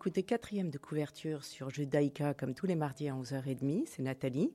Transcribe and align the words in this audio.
écouter 0.00 0.22
quatrième 0.22 0.70
de 0.70 0.78
couverture 0.78 1.44
sur 1.44 1.68
Judaïka 1.68 2.32
comme 2.32 2.54
tous 2.54 2.64
les 2.64 2.74
mardis 2.74 3.10
à 3.10 3.12
11h30. 3.12 3.84
C'est 3.84 4.00
Nathalie. 4.00 4.50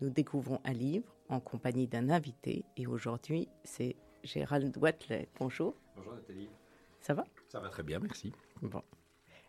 Nous 0.00 0.08
découvrons 0.08 0.60
un 0.62 0.72
livre 0.72 1.16
en 1.28 1.40
compagnie 1.40 1.88
d'un 1.88 2.10
invité 2.10 2.64
et 2.76 2.86
aujourd'hui 2.86 3.48
c'est 3.64 3.96
Gérald 4.22 4.76
Watley. 4.76 5.26
Bonjour. 5.40 5.74
Bonjour 5.96 6.14
Nathalie. 6.14 6.48
Ça 7.00 7.12
va? 7.12 7.24
Ça 7.48 7.58
va 7.58 7.70
très 7.70 7.82
bien, 7.82 7.98
merci. 7.98 8.32
Bon. 8.62 8.80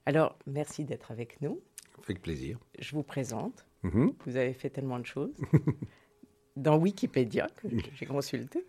Alors, 0.08 0.36
merci 0.48 0.84
d'être 0.84 1.12
avec 1.12 1.40
nous. 1.42 1.62
Avec 2.06 2.24
plaisir. 2.24 2.58
Je 2.80 2.96
vous 2.96 3.04
présente. 3.04 3.68
Mhm. 3.84 4.16
Vous 4.26 4.36
avez 4.36 4.54
fait 4.54 4.72
tellement 4.72 4.98
de 4.98 5.06
choses. 5.06 5.38
Dans 6.56 6.80
Wikipédia, 6.80 7.50
que 7.58 7.68
j'ai 7.94 8.08
consulté, 8.08 8.66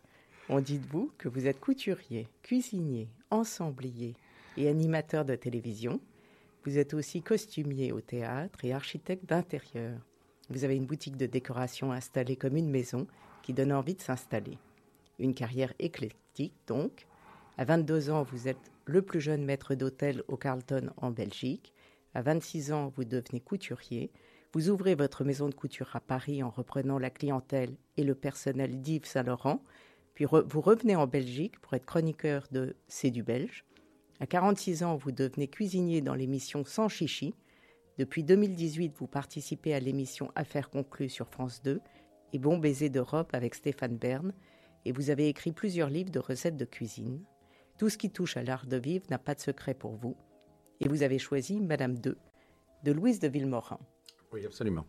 on 0.50 0.60
dit 0.60 0.78
de 0.78 0.86
vous 0.88 1.10
que 1.16 1.30
vous 1.30 1.46
êtes 1.46 1.58
couturier, 1.58 2.28
cuisinier, 2.42 3.08
ensemblier 3.30 4.14
et 4.58 4.68
animateur 4.68 5.24
de 5.24 5.36
télévision. 5.36 6.02
Vous 6.64 6.76
êtes 6.76 6.92
aussi 6.92 7.22
costumier 7.22 7.90
au 7.90 8.02
théâtre 8.02 8.66
et 8.66 8.74
architecte 8.74 9.24
d'intérieur. 9.24 9.98
Vous 10.50 10.64
avez 10.64 10.76
une 10.76 10.84
boutique 10.84 11.16
de 11.16 11.24
décoration 11.24 11.90
installée 11.90 12.36
comme 12.36 12.56
une 12.56 12.68
maison 12.68 13.06
qui 13.42 13.54
donne 13.54 13.72
envie 13.72 13.94
de 13.94 14.02
s'installer. 14.02 14.58
Une 15.18 15.32
carrière 15.32 15.72
éclectique 15.78 16.52
donc. 16.66 17.06
À 17.56 17.64
22 17.64 18.10
ans, 18.10 18.24
vous 18.24 18.46
êtes 18.46 18.70
le 18.84 19.00
plus 19.00 19.22
jeune 19.22 19.42
maître 19.42 19.74
d'hôtel 19.74 20.22
au 20.28 20.36
Carlton 20.36 20.90
en 20.98 21.10
Belgique. 21.10 21.72
À 22.12 22.20
26 22.20 22.72
ans, 22.72 22.92
vous 22.94 23.04
devenez 23.04 23.40
couturier. 23.40 24.10
Vous 24.52 24.68
ouvrez 24.68 24.94
votre 24.94 25.24
maison 25.24 25.48
de 25.48 25.54
couture 25.54 25.96
à 25.96 26.00
Paris 26.00 26.42
en 26.42 26.50
reprenant 26.50 26.98
la 26.98 27.08
clientèle 27.08 27.74
et 27.96 28.04
le 28.04 28.14
personnel 28.14 28.82
d'Yves 28.82 29.06
Saint-Laurent. 29.06 29.62
Puis 30.12 30.26
vous 30.26 30.60
revenez 30.60 30.96
en 30.96 31.06
Belgique 31.06 31.58
pour 31.60 31.72
être 31.72 31.86
chroniqueur 31.86 32.46
de 32.50 32.76
C'est 32.86 33.10
du 33.10 33.22
Belge. 33.22 33.64
À 34.20 34.26
46 34.26 34.82
ans, 34.82 34.96
vous 34.96 35.12
devenez 35.12 35.48
cuisinier 35.48 36.02
dans 36.02 36.14
l'émission 36.14 36.62
Sans 36.66 36.90
Chichi. 36.90 37.34
Depuis 37.96 38.22
2018, 38.22 38.92
vous 38.98 39.06
participez 39.06 39.72
à 39.72 39.80
l'émission 39.80 40.30
Affaires 40.34 40.68
conclues 40.68 41.08
sur 41.08 41.26
France 41.26 41.62
2 41.62 41.80
et 42.34 42.38
Bon 42.38 42.58
baiser 42.58 42.90
d'Europe 42.90 43.30
avec 43.32 43.54
Stéphane 43.54 43.96
Bern. 43.96 44.34
Et 44.84 44.92
vous 44.92 45.08
avez 45.08 45.28
écrit 45.28 45.52
plusieurs 45.52 45.88
livres 45.88 46.10
de 46.10 46.18
recettes 46.18 46.58
de 46.58 46.66
cuisine. 46.66 47.24
Tout 47.78 47.88
ce 47.88 47.96
qui 47.96 48.10
touche 48.10 48.36
à 48.36 48.42
l'art 48.42 48.66
de 48.66 48.76
vivre 48.76 49.06
n'a 49.08 49.18
pas 49.18 49.34
de 49.34 49.40
secret 49.40 49.72
pour 49.72 49.96
vous. 49.96 50.14
Et 50.80 50.88
vous 50.88 51.02
avez 51.02 51.18
choisi 51.18 51.58
Madame 51.58 51.98
2 51.98 52.18
de 52.84 52.92
Louise 52.92 53.20
de 53.20 53.28
Villemorin. 53.28 53.80
Oui, 54.34 54.44
absolument. 54.44 54.84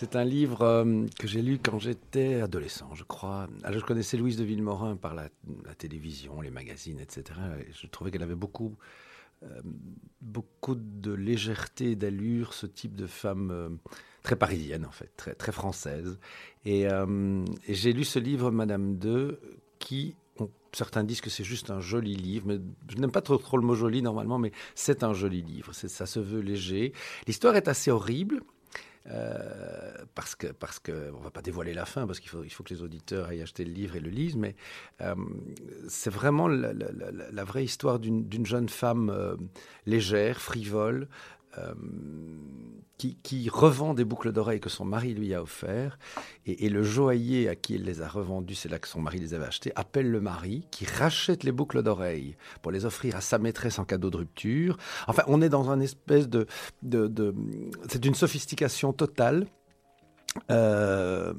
C'est 0.00 0.14
un 0.14 0.22
livre 0.22 0.62
euh, 0.62 1.06
que 1.18 1.26
j'ai 1.26 1.42
lu 1.42 1.58
quand 1.60 1.80
j'étais 1.80 2.40
adolescent, 2.40 2.94
je 2.94 3.02
crois. 3.02 3.48
Alors, 3.64 3.80
je 3.80 3.84
connaissais 3.84 4.16
Louise 4.16 4.36
de 4.36 4.44
Villemorin 4.44 4.94
par 4.94 5.12
la, 5.12 5.28
télévision, 5.76 6.40
les 6.40 6.52
magazines, 6.52 7.00
etc. 7.00 7.24
Et 7.58 7.72
je 7.72 7.88
trouvais 7.88 8.12
qu'elle 8.12 8.22
avait 8.22 8.36
beaucoup, 8.36 8.76
euh, 9.42 9.60
beaucoup 10.20 10.76
de 10.76 11.12
légèreté, 11.12 11.96
d'allure, 11.96 12.52
ce 12.52 12.66
type 12.66 12.94
de 12.94 13.08
femme 13.08 13.50
euh, 13.50 13.70
très 14.22 14.36
parisienne, 14.36 14.86
en 14.86 14.92
fait, 14.92 15.10
très, 15.16 15.34
très 15.34 15.50
française. 15.50 16.20
Et, 16.64 16.86
j'ai 17.68 17.92
lu 17.92 18.04
ce 18.04 18.20
livre, 18.20 18.52
Madame 18.52 18.98
2, 18.98 19.40
qui, 19.80 20.14
certains 20.70 21.02
disent 21.02 21.22
que 21.22 21.30
c'est 21.30 21.42
juste 21.42 21.72
un 21.72 21.80
joli 21.80 22.14
livre, 22.14 22.46
mais 22.46 22.60
je 22.88 22.98
n'aime 22.98 23.10
pas 23.10 23.22
trop, 23.22 23.36
trop 23.36 23.56
le 23.56 23.66
mot 23.66 23.74
joli 23.74 24.00
normalement, 24.00 24.38
mais 24.38 24.52
c'est 24.76 25.02
un 25.02 25.12
joli 25.12 25.42
livre. 25.42 25.72
Ça 25.74 26.06
se 26.06 26.20
veut 26.20 26.40
léger. 26.40 26.92
L'histoire 27.26 27.56
est 27.56 27.66
assez 27.66 27.90
horrible. 27.90 28.44
Euh, 29.10 29.92
parce 30.14 30.34
que 30.34 30.48
parce 30.48 30.78
que 30.78 31.10
on 31.16 31.20
va 31.20 31.30
pas 31.30 31.42
dévoiler 31.42 31.72
la 31.74 31.86
fin 31.86 32.06
parce 32.06 32.20
qu'il 32.20 32.30
faut 32.30 32.44
il 32.44 32.50
faut 32.50 32.62
que 32.62 32.74
les 32.74 32.82
auditeurs 32.82 33.28
aillent 33.28 33.42
acheter 33.42 33.64
le 33.64 33.72
livre 33.72 33.96
et 33.96 34.00
le 34.00 34.10
lisent 34.10 34.36
mais 34.36 34.54
euh, 35.00 35.14
c'est 35.88 36.10
vraiment 36.10 36.48
la, 36.48 36.72
la- 36.72 37.44
vraie 37.44 37.64
histoire 37.64 37.98
d'une 37.98 38.28
d'une 38.28 38.44
jeune 38.46 38.68
femme 38.68 39.08
euh, 39.10 39.36
légère 39.86 40.40
frivole 40.40 41.08
euh, 41.58 41.74
qui, 42.98 43.48
revend 43.48 43.94
des 43.94 44.04
boucles 44.04 44.32
d'oreilles 44.32 44.60
que 44.60 44.68
son 44.68 44.84
mari 44.84 45.14
lui 45.14 45.32
a 45.32 45.42
offert 45.42 45.98
et, 46.46 46.68
le 46.68 46.82
joaillier 46.82 47.48
à 47.48 47.54
qui 47.54 47.76
elle 47.76 47.84
les 47.84 48.02
a 48.02 48.08
revendues, 48.08 48.56
c'est 48.56 48.68
là 48.68 48.78
que 48.78 48.88
son 48.88 49.00
mari 49.00 49.20
les 49.20 49.34
avait 49.34 49.46
achetées, 49.46 49.72
appelle 49.76 50.10
le 50.10 50.20
mari 50.20 50.66
qui 50.70 50.84
rachète 50.84 51.44
les 51.44 51.52
boucles 51.52 51.82
d'oreilles 51.82 52.36
pour 52.60 52.72
les 52.72 52.84
offrir 52.84 53.14
à 53.14 53.20
sa 53.20 53.38
maîtresse 53.38 53.78
en 53.78 53.84
cadeau 53.84 54.10
de 54.10 54.16
rupture. 54.16 54.76
Enfin, 55.06 55.22
on 55.28 55.40
est 55.42 55.48
dans 55.48 55.70
un 55.70 55.78
espèce 55.80 56.28
de... 56.28 56.46
c'est 57.88 58.04
une 58.04 58.14
sophistication 58.14 58.92
totale. 58.92 59.46
Euh, 60.50 61.32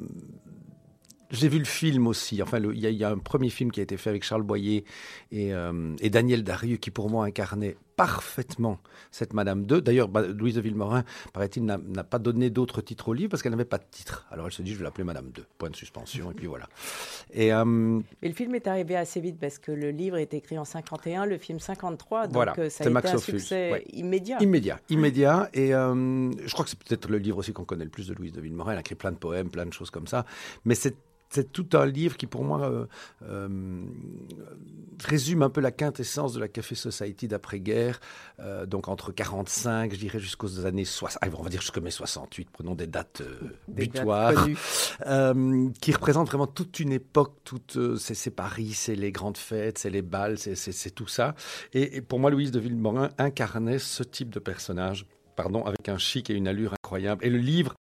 j'ai 1.32 1.48
vu 1.48 1.60
le 1.60 1.66
film 1.66 2.08
aussi. 2.08 2.42
Enfin, 2.42 2.60
le- 2.60 2.74
il 2.74 2.80
y, 2.80 2.88
a- 2.88 2.90
il 2.90 2.98
y 2.98 3.04
a 3.04 3.12
un 3.12 3.18
premier 3.18 3.50
film 3.50 3.72
qui 3.72 3.80
a 3.80 3.84
été 3.84 3.98
fait 3.98 4.10
avec 4.10 4.24
Charles 4.24 4.44
Boyer 4.44 4.84
et, 5.32 5.54
euh, 5.54 5.96
et 6.00 6.10
Daniel 6.10 6.44
Darieux 6.44 6.78
qui, 6.78 6.90
pour 6.90 7.10
moi, 7.10 7.26
incarnait 7.26 7.78
parfaitement 8.00 8.80
cette 9.12 9.34
Madame 9.34 9.66
2. 9.66 9.82
D'ailleurs, 9.82 10.08
bah, 10.08 10.22
Louise 10.22 10.56
de 10.56 10.62
Villemorin, 10.62 11.04
paraît-il, 11.34 11.66
n'a 11.66 11.78
pas 11.78 12.18
donné 12.18 12.50
d'autre 12.50 12.80
titre 12.80 13.10
au 13.10 13.14
livre 13.14 13.30
parce 13.30 13.44
qu'elle 13.44 13.52
n'avait 13.52 13.66
pas 13.66 13.78
de 13.78 13.84
titre. 13.92 14.26
Alors 14.32 14.46
elle 14.46 14.54
se 14.54 14.62
dit, 14.62 14.72
je 14.72 14.78
vais 14.78 14.86
l'appeler 14.86 15.04
Madame 15.04 15.32
2. 15.32 15.46
Point 15.58 15.70
de 15.70 15.76
suspension, 15.76 16.32
et 16.32 16.34
puis 16.34 16.48
voilà. 16.48 16.70
Et 17.34 17.52
euh, 17.52 18.00
le 18.24 18.32
film 18.32 18.56
est 18.56 18.68
arrivé 18.68 18.96
assez 18.96 19.20
vite 19.20 19.38
parce 19.38 19.58
que 19.58 19.74
le 19.74 19.92
livre 19.92 20.16
est 20.16 20.34
écrit 20.34 20.58
en 20.58 20.64
51, 20.64 21.26
le 21.26 21.38
film 21.38 21.60
53, 21.60 22.28
donc 22.28 22.34
Voilà, 22.34 22.54
euh, 22.54 22.56
ça 22.56 22.62
a 22.64 22.70
c'est 22.70 22.84
été 22.86 22.94
Max 22.94 23.14
un 23.14 23.18
succès 23.18 23.72
ouais. 23.74 23.84
immédiat. 23.92 24.38
Immédiat, 24.40 24.80
immédiat. 24.88 25.50
Et 25.54 25.74
euh, 25.74 26.32
je 26.32 26.54
crois 26.54 26.64
que 26.64 26.72
c'est 26.72 26.80
peut-être 26.80 27.10
le 27.10 27.18
livre 27.18 27.40
aussi 27.40 27.52
qu'on 27.52 27.66
connaît 27.66 27.84
le 27.84 27.90
plus 27.90 28.08
de 28.08 28.14
Louise 28.14 28.32
de 28.32 28.40
Villemorin. 28.40 28.72
Elle 28.72 28.78
a 28.78 28.82
écrit 28.82 28.96
plein 28.96 29.12
de 29.12 29.18
poèmes, 29.18 29.50
plein 29.50 29.66
de 29.66 29.74
choses 29.74 29.90
comme 29.90 30.08
ça. 30.08 30.26
Mais 30.64 30.76
c'est 30.76 30.96
c'est 31.30 31.52
tout 31.52 31.70
un 31.74 31.86
livre 31.86 32.18
qui, 32.18 32.26
pour 32.26 32.44
moi, 32.44 32.70
euh, 32.70 32.86
euh, 33.24 33.84
résume 35.04 35.44
un 35.44 35.50
peu 35.50 35.62
la 35.62 35.72
quintessence 35.72 36.34
de 36.34 36.40
la 36.40 36.48
Café 36.48 36.76
Society 36.76 37.28
d'après-guerre, 37.28 38.00
euh, 38.40 38.66
donc 38.66 38.88
entre 38.88 39.12
45, 39.12 39.94
je 39.94 40.00
dirais, 40.00 40.20
jusqu'aux 40.20 40.66
années 40.66 40.86
60, 40.86 41.20
ah, 41.22 41.28
on 41.38 41.44
va 41.44 41.50
dire 41.50 41.62
jusqu'aux 41.62 41.82
mai 41.82 41.92
68, 41.92 42.50
prenons 42.52 42.76
des 42.76 42.88
dates 42.88 43.22
Des 43.68 43.88
butoirs, 43.88 44.48
qui 45.82 45.92
représente 45.92 46.28
vraiment 46.28 46.48
toute 46.48 46.80
une 46.80 46.92
époque, 46.92 47.36
toute, 47.44 47.78
c'est, 47.98 48.16
c'est 48.16 48.32
Paris, 48.32 48.74
c'est 48.74 48.96
les 48.96 49.12
grandes 49.12 49.38
fêtes, 49.38 49.78
c'est 49.78 49.92
les 49.92 50.02
balles, 50.02 50.38
c'est 50.38 50.96
tout 50.96 51.08
ça. 51.08 51.36
Et, 51.74 51.98
et 51.98 52.02
pour 52.02 52.20
moi, 52.20 52.32
Louise 52.32 52.52
de 52.52 52.60
Villemorin 52.60 53.10
incarnait 53.18 53.80
ce 53.80 54.04
type 54.04 54.30
de 54.32 54.40
personnage, 54.40 55.06
pardon, 55.36 55.64
avec 55.64 55.88
un 55.88 55.98
chic 55.98 56.30
et 56.30 56.34
une 56.34 56.48
allure 56.48 56.74
incroyable. 56.74 57.26
Et 57.26 57.30
le 57.30 57.38
livre, 57.38 57.76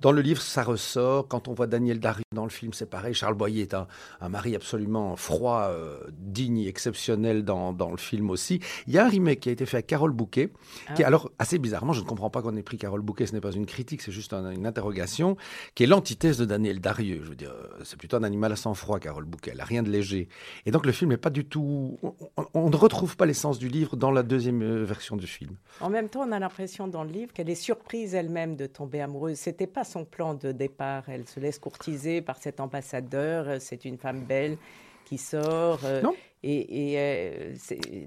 dans 0.00 0.12
le 0.12 0.20
livre, 0.20 0.40
ça 0.42 0.62
ressort. 0.62 1.26
Quand 1.28 1.48
on 1.48 1.54
voit 1.54 1.66
Daniel 1.66 1.98
Darieux 2.00 2.22
dans 2.34 2.44
le 2.44 2.50
film, 2.50 2.72
c'est 2.72 2.88
pareil. 2.90 3.14
Charles 3.14 3.34
Boyer 3.34 3.62
est 3.62 3.74
un, 3.74 3.86
un 4.20 4.28
mari 4.28 4.54
absolument 4.54 5.16
froid, 5.16 5.68
euh, 5.70 5.98
digne, 6.18 6.64
exceptionnel 6.66 7.44
dans, 7.44 7.72
dans 7.72 7.90
le 7.90 7.96
film 7.96 8.30
aussi. 8.30 8.60
Il 8.86 8.92
y 8.92 8.98
a 8.98 9.06
un 9.06 9.08
remake 9.08 9.40
qui 9.40 9.48
a 9.48 9.52
été 9.52 9.64
fait 9.66 9.78
à 9.78 9.82
Carole 9.82 10.12
Bouquet, 10.12 10.50
qui 10.94 11.02
est 11.02 11.04
Ah. 11.04 11.08
alors 11.08 11.30
assez 11.38 11.58
bizarrement, 11.58 11.92
je 11.92 12.00
ne 12.02 12.06
comprends 12.06 12.30
pas 12.30 12.42
qu'on 12.42 12.56
ait 12.56 12.62
pris 12.62 12.76
Carole 12.78 13.00
Bouquet, 13.00 13.26
ce 13.26 13.32
n'est 13.32 13.40
pas 13.40 13.52
une 13.52 13.66
critique, 13.66 14.02
c'est 14.02 14.12
juste 14.12 14.32
un- 14.32 14.50
une 14.50 14.66
interrogation, 14.66 15.36
qui 15.74 15.84
est 15.84 15.86
l'antithèse 15.86 16.36
de 16.38 16.44
Daniel 16.44 16.80
Darieux. 16.80 17.20
Je 17.24 17.28
veux 17.30 17.36
dire, 17.36 17.50
euh, 17.52 17.80
c'est 17.84 17.96
plutôt 17.98 18.16
un 18.16 18.22
animal 18.22 18.52
à 18.52 18.56
sang-froid, 18.56 18.98
Carole 19.00 19.24
Bouquet. 19.24 19.52
Elle 19.52 19.58
n'a 19.58 19.64
rien 19.64 19.82
de 19.82 19.90
léger. 19.90 20.28
Et 20.66 20.70
donc 20.70 20.84
le 20.86 20.92
film 20.92 21.10
n'est 21.10 21.16
pas 21.16 21.30
du 21.30 21.44
tout. 21.46 21.98
On, 22.02 22.14
on- 22.36 22.46
on 22.54 22.70
ne 22.70 22.76
retrouve 22.76 23.16
pas 23.16 23.24
l'essence 23.26 23.58
du 23.58 23.68
livre 23.68 23.96
dans 23.96 24.10
la 24.10 24.22
deuxième 24.22 24.62
euh, 24.62 24.84
version 24.84 25.16
du 25.16 25.26
film. 25.26 25.56
En 25.80 25.88
même 25.90 26.08
temps, 26.08 26.26
on 26.28 26.32
a 26.32 26.38
l'impression 26.38 26.86
dans 26.88 27.04
le 27.04 27.10
livre 27.10 27.32
qu'elle 27.32 27.48
est 27.50 27.54
surprise 27.54 28.14
elle-même 28.14 28.56
de 28.56 28.66
tomber 28.66 29.00
amoureuse. 29.00 29.38
C'était 29.38 29.66
pas 29.66 29.84
son 29.86 30.04
plan 30.04 30.34
de 30.34 30.52
départ. 30.52 31.04
Elle 31.08 31.26
se 31.26 31.40
laisse 31.40 31.58
courtiser 31.58 32.20
par 32.20 32.36
cet 32.36 32.60
ambassadeur. 32.60 33.60
C'est 33.60 33.84
une 33.84 33.96
femme 33.98 34.20
belle 34.20 34.58
qui 35.04 35.18
sort. 35.18 35.80
euh, 35.84 36.02
Non. 36.02 36.14
Et, 36.42 36.92
et, 36.92 36.98
euh, 36.98 37.54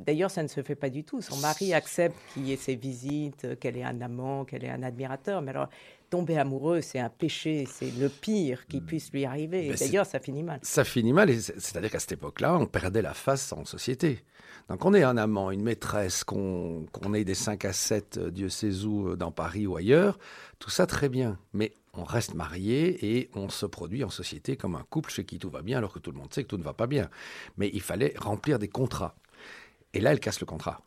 d'ailleurs, 0.06 0.31
ça 0.31 0.44
ne 0.44 0.47
se 0.47 0.62
fait 0.62 0.75
pas 0.75 0.90
du 0.90 1.03
tout. 1.03 1.22
Son 1.22 1.35
mari 1.38 1.73
accepte 1.73 2.16
qu'il 2.34 2.45
y 2.47 2.53
ait 2.53 2.57
ses 2.57 2.75
visites, 2.75 3.59
qu'elle 3.59 3.75
ait 3.75 3.84
un 3.84 4.00
amant, 4.01 4.45
qu'elle 4.45 4.63
ait 4.63 4.69
un 4.69 4.84
admirateur. 4.84 5.41
Mais 5.41 5.50
alors, 5.50 5.67
tomber 6.09 6.38
amoureux, 6.38 6.79
c'est 6.81 7.00
un 7.00 7.09
péché. 7.09 7.66
C'est 7.70 7.91
le 7.99 8.08
pire 8.08 8.66
qui 8.67 8.79
puisse 8.79 9.11
lui 9.11 9.25
arriver. 9.25 9.67
Ben, 9.70 9.75
D'ailleurs, 9.78 10.05
ça 10.05 10.20
finit 10.20 10.43
mal. 10.43 10.59
Ça 10.61 10.84
finit 10.85 11.11
mal, 11.11 11.29
c'est-à-dire 11.34 11.90
qu'à 11.91 11.99
cette 11.99 12.14
époque-là, 12.14 12.55
on 12.58 12.66
perdait 12.66 13.02
la 13.02 13.14
face 13.14 13.52
en 13.52 13.66
société. 13.66 14.20
Donc 14.70 14.86
on 14.86 14.94
est 14.94 15.02
un 15.02 15.18
amant, 15.18 15.50
une 15.50 15.64
maîtresse, 15.64 16.24
qu'on 16.24 16.86
ait 17.16 17.24
des 17.24 17.34
5 17.34 17.66
à 17.66 17.74
7, 17.74 18.18
euh, 18.18 18.30
Dieu 18.30 18.50
sait 18.50 18.86
où, 18.86 19.16
dans 19.16 19.32
Paris 19.32 19.66
ou 19.66 19.76
ailleurs, 19.76 20.20
tout 20.60 20.70
ça 20.70 20.86
très 20.86 21.10
bien. 21.10 21.40
Mais 21.54 21.74
on 21.94 22.04
reste 22.04 22.36
marié 22.36 23.18
et 23.18 23.30
on 23.34 23.50
se 23.50 23.66
produit 23.66 24.04
en 24.04 24.12
société 24.12 24.58
comme 24.58 24.76
un 24.76 24.86
couple 24.90 25.10
chez 25.10 25.26
qui 25.26 25.40
tout 25.40 25.50
va 25.50 25.64
bien 25.64 25.80
alors 25.80 25.92
que 25.92 26.00
tout 26.00 26.12
le 26.12 26.18
monde 26.18 26.32
sait 26.32 26.44
que 26.44 26.50
tout 26.50 26.58
ne 26.58 26.64
va 26.64 26.74
pas 26.74 26.86
bien. 26.86 27.10
Mais 27.58 27.72
il 27.74 27.82
fallait 27.82 28.14
remplir 28.18 28.60
des 28.60 28.68
contrats. 28.68 29.16
Et 29.96 30.02
là, 30.02 30.12
elle 30.12 30.20
casse 30.20 30.40
le 30.40 30.46
contrat. 30.46 30.82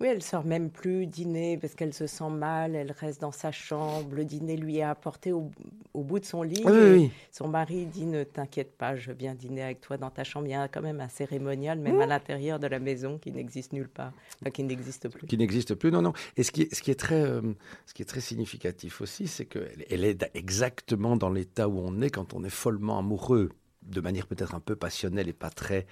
Oui, 0.00 0.08
elle 0.08 0.22
sort 0.22 0.44
même 0.44 0.70
plus 0.70 1.06
dîner 1.06 1.56
parce 1.56 1.74
qu'elle 1.74 1.94
se 1.94 2.08
sent 2.08 2.28
mal, 2.28 2.74
elle 2.74 2.90
reste 2.90 3.20
dans 3.20 3.30
sa 3.30 3.52
chambre, 3.52 4.12
le 4.12 4.24
dîner 4.24 4.56
lui 4.56 4.78
est 4.78 4.82
apporté 4.82 5.32
au, 5.32 5.52
au 5.94 6.02
bout 6.02 6.18
de 6.18 6.24
son 6.24 6.42
lit. 6.42 6.62
Oui. 6.64 7.12
Son 7.30 7.46
mari 7.46 7.86
dit 7.86 8.04
ne 8.04 8.24
t'inquiète 8.24 8.76
pas, 8.76 8.96
je 8.96 9.12
viens 9.12 9.34
dîner 9.34 9.62
avec 9.62 9.80
toi 9.80 9.96
dans 9.96 10.10
ta 10.10 10.24
chambre. 10.24 10.48
Il 10.48 10.50
y 10.50 10.54
a 10.54 10.66
quand 10.66 10.82
même 10.82 11.00
un 11.00 11.08
cérémonial, 11.08 11.78
même 11.78 12.00
à 12.00 12.06
l'intérieur 12.06 12.58
de 12.58 12.66
la 12.66 12.80
maison, 12.80 13.18
qui 13.18 13.30
n'existe 13.30 13.72
nulle 13.72 13.88
part, 13.88 14.12
enfin, 14.42 14.50
qui 14.50 14.64
n'existe 14.64 15.08
plus. 15.08 15.26
qui 15.28 15.38
n'existe 15.38 15.74
plus. 15.76 15.92
Non, 15.92 16.02
non. 16.02 16.12
Et 16.36 16.42
ce 16.42 16.50
qui 16.50 16.62
est, 16.62 16.74
ce 16.74 16.82
qui 16.82 16.90
est, 16.90 16.98
très, 16.98 17.22
euh, 17.22 17.40
ce 17.86 17.94
qui 17.94 18.02
est 18.02 18.06
très 18.06 18.20
significatif 18.20 19.00
aussi, 19.00 19.28
c'est 19.28 19.46
qu'elle 19.46 19.84
elle 19.88 20.04
est 20.04 20.28
exactement 20.34 21.16
dans 21.16 21.30
l'état 21.30 21.68
où 21.68 21.78
on 21.78 22.00
est 22.00 22.10
quand 22.10 22.34
on 22.34 22.42
est 22.42 22.50
follement 22.50 22.98
amoureux, 22.98 23.50
de 23.82 24.00
manière 24.00 24.26
peut-être 24.26 24.54
un 24.54 24.60
peu 24.60 24.74
passionnelle 24.74 25.28
et 25.28 25.32
pas 25.32 25.50
très 25.50 25.86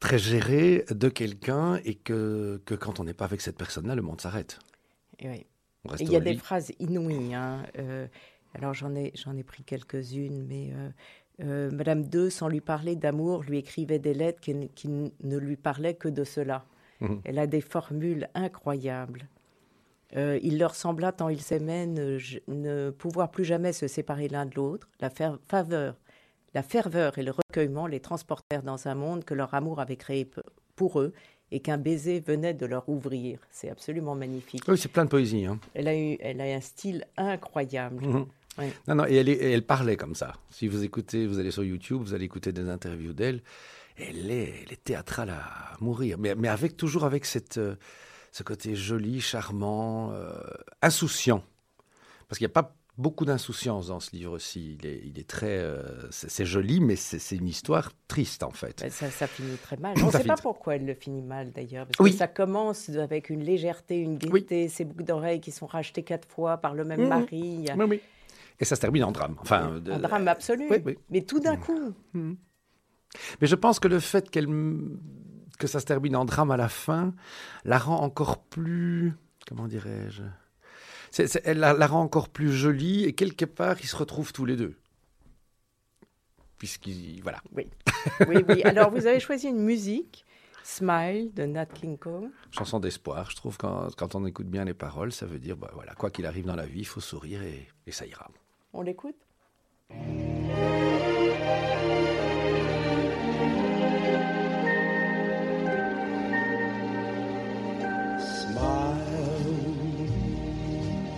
très 0.00 0.18
géré 0.18 0.84
de 0.90 1.08
quelqu'un 1.08 1.80
et 1.84 1.94
que, 1.94 2.60
que 2.64 2.74
quand 2.74 3.00
on 3.00 3.04
n'est 3.04 3.14
pas 3.14 3.24
avec 3.24 3.40
cette 3.40 3.56
personne-là, 3.56 3.94
le 3.94 4.02
monde 4.02 4.20
s'arrête. 4.20 4.58
Oui. 5.24 5.46
Il 6.00 6.10
y 6.10 6.16
a 6.16 6.20
des 6.20 6.36
phrases 6.36 6.72
inouïes. 6.78 7.34
Hein. 7.34 7.64
Euh, 7.78 8.06
alors 8.54 8.74
j'en 8.74 8.94
ai, 8.94 9.12
j'en 9.14 9.36
ai 9.36 9.42
pris 9.42 9.62
quelques-unes, 9.62 10.44
mais 10.46 10.70
euh, 10.72 10.90
euh, 11.44 11.70
Madame 11.70 12.04
II, 12.12 12.30
sans 12.30 12.48
lui 12.48 12.60
parler 12.60 12.96
d'amour, 12.96 13.42
lui 13.42 13.58
écrivait 13.58 13.98
des 13.98 14.14
lettres 14.14 14.40
qui, 14.40 14.54
ne 14.54 15.36
lui 15.36 15.56
parlaient 15.56 15.94
que 15.94 16.08
de 16.08 16.24
cela. 16.24 16.64
Mhm. 17.00 17.20
Elle 17.24 17.38
a 17.38 17.46
des 17.46 17.60
formules 17.60 18.28
incroyables. 18.34 19.28
il 20.14 20.58
leur 20.58 20.74
sembla, 20.74 21.12
tant 21.12 21.28
ils 21.28 21.40
s'aimaient, 21.40 21.86
ne, 21.86 22.90
pouvoir 22.90 23.30
plus 23.30 23.44
jamais 23.44 23.72
se 23.72 23.86
séparer 23.86 24.28
l'un 24.28 24.46
de 24.46 24.54
l'autre. 24.56 24.88
La 25.00 25.10
faveur, 25.10 25.96
la 26.58 26.64
ferveur 26.64 27.18
et 27.18 27.22
le 27.22 27.30
recueillement 27.30 27.86
les 27.86 28.00
transportèrent 28.00 28.64
dans 28.64 28.88
un 28.88 28.96
monde 28.96 29.24
que 29.24 29.32
leur 29.32 29.54
amour 29.54 29.78
avait 29.78 29.94
créé 29.94 30.28
pour 30.74 30.98
eux 30.98 31.12
et 31.52 31.60
qu'un 31.60 31.78
baiser 31.78 32.18
venait 32.18 32.52
de 32.52 32.66
leur 32.66 32.88
ouvrir. 32.88 33.38
C'est 33.52 33.70
absolument 33.70 34.16
magnifique. 34.16 34.64
Oui, 34.66 34.76
c'est 34.76 34.90
plein 34.90 35.04
de 35.04 35.10
poésie. 35.10 35.46
Hein. 35.46 35.60
Elle, 35.74 35.86
a 35.86 35.96
eu, 35.96 36.16
elle 36.18 36.40
a 36.40 36.46
un 36.46 36.60
style 36.60 37.06
incroyable. 37.16 38.04
Mhm. 38.04 38.26
Non, 38.88 38.94
non, 38.96 39.06
et 39.06 39.14
elle, 39.14 39.28
elle, 39.28 39.62
parlait 39.62 39.96
comme 39.96 40.16
ça. 40.16 40.32
Si 40.50 40.66
vous 40.66 40.82
écoutez, 40.82 41.28
vous 41.28 41.38
allez 41.38 41.52
sur 41.52 41.62
YouTube, 41.62 42.00
vous 42.02 42.12
allez 42.12 42.24
écouter 42.24 42.50
des 42.50 42.68
interviews 42.68 43.12
d'elle. 43.12 43.40
Elle 43.96 44.28
est, 44.28 44.64
elle 44.64 44.72
est 44.72 44.82
théâtrale 44.82 45.30
à 45.30 45.76
mourir, 45.78 46.18
mais, 46.18 46.34
mais 46.34 46.48
avec 46.48 46.76
toujours 46.76 47.04
avec 47.04 47.24
cette, 47.24 47.58
euh, 47.58 47.76
ce 48.32 48.42
côté 48.42 48.74
joli, 48.74 49.20
charmant, 49.20 50.10
euh, 50.10 50.32
insouciant. 50.82 51.44
Parce 52.26 52.38
qu'il 52.38 52.48
n'y 52.48 52.52
a 52.52 52.60
pas 52.62 52.74
beaucoup 52.98 53.24
d'insouciance 53.24 53.86
dans 53.86 54.00
ce 54.00 54.10
livre-ci. 54.14 54.76
Il 54.78 54.86
est, 54.86 55.00
il 55.04 55.18
est 55.18 55.28
très, 55.28 55.58
euh, 55.58 55.80
c'est 56.10 56.44
joli, 56.44 56.80
mais 56.80 56.96
c'est 56.96 57.36
une 57.36 57.46
histoire 57.46 57.92
triste 58.08 58.42
en 58.42 58.50
fait. 58.50 58.84
Ça, 58.90 59.10
ça 59.10 59.26
finit 59.26 59.56
très 59.56 59.76
mal. 59.76 59.94
On 60.02 60.06
ne 60.06 60.10
sait 60.10 60.24
pas 60.24 60.36
pourquoi 60.36 60.76
elle 60.76 60.84
le 60.84 60.94
finit 60.94 61.22
mal 61.22 61.52
d'ailleurs, 61.52 61.86
parce 61.86 61.98
oui. 62.00 62.10
que 62.10 62.18
ça 62.18 62.26
commence 62.26 62.90
avec 62.90 63.30
une 63.30 63.42
légèreté, 63.42 63.98
une 63.98 64.18
gaieté, 64.18 64.68
ces 64.68 64.84
boucles 64.84 65.04
d'oreilles 65.04 65.40
qui 65.40 65.52
sont 65.52 65.66
rachetées 65.66 66.02
quatre 66.02 66.28
fois 66.28 66.58
par 66.58 66.74
le 66.74 66.84
même 66.84 67.04
mmh. 67.04 67.08
mari. 67.08 67.64
Oui, 67.76 67.84
oui. 67.88 68.00
Et 68.60 68.64
ça 68.64 68.74
se 68.74 68.80
termine 68.80 69.04
en 69.04 69.12
drame. 69.12 69.36
Enfin, 69.40 69.80
un 69.86 69.98
drame 69.98 70.26
absolu. 70.26 70.68
Mais 71.10 71.22
tout 71.22 71.38
d'un 71.38 71.56
mmh. 71.56 71.60
coup. 71.60 71.94
Mmh. 72.12 72.32
Mais 73.40 73.46
je 73.46 73.54
pense 73.54 73.78
que 73.78 73.88
le 73.88 74.00
fait 74.00 74.28
qu'elle 74.28 74.48
que 75.58 75.66
ça 75.66 75.80
se 75.80 75.86
termine 75.86 76.14
en 76.14 76.24
drame 76.24 76.50
à 76.50 76.56
la 76.56 76.68
fin 76.68 77.14
la 77.64 77.78
rend 77.78 78.00
encore 78.00 78.38
plus, 78.38 79.14
comment 79.48 79.66
dirais-je 79.66 80.22
elle 81.44 81.58
la, 81.58 81.86
rend 81.86 82.02
encore 82.02 82.28
plus 82.28 82.52
jolie 82.52 83.04
et 83.04 83.12
quelque 83.12 83.44
part, 83.44 83.76
ils 83.80 83.86
se 83.86 83.96
retrouvent 83.96 84.32
tous 84.32 84.44
les 84.44 84.56
deux. 84.56 84.76
Puisqu'ils. 86.58 87.20
Voilà. 87.22 87.40
Oui. 87.54 87.68
oui, 88.28 88.44
oui. 88.48 88.62
Alors, 88.64 88.90
vous 88.90 89.06
avez 89.06 89.20
choisi 89.20 89.48
une 89.48 89.62
musique. 89.62 90.24
Smile 90.64 91.32
de 91.32 91.44
Nat 91.44 91.64
King 91.64 91.96
Cole. 91.96 92.30
Chanson 92.50 92.78
d'espoir. 92.78 93.30
Je 93.30 93.36
trouve 93.36 93.56
quand, 93.56 93.88
quand 93.96 94.14
on 94.14 94.26
écoute 94.26 94.48
bien 94.48 94.66
les 94.66 94.74
paroles, 94.74 95.12
ça 95.12 95.24
veut 95.24 95.38
dire, 95.38 95.56
bah, 95.56 95.70
voilà, 95.72 95.94
quoi 95.94 96.10
qu'il 96.10 96.26
arrive 96.26 96.44
dans 96.44 96.56
la 96.56 96.66
vie, 96.66 96.80
il 96.80 96.86
faut 96.86 97.00
sourire 97.00 97.42
et, 97.42 97.66
et 97.86 97.92
ça 97.92 98.04
ira. 98.04 98.28
On 98.74 98.82
l'écoute? 98.82 99.16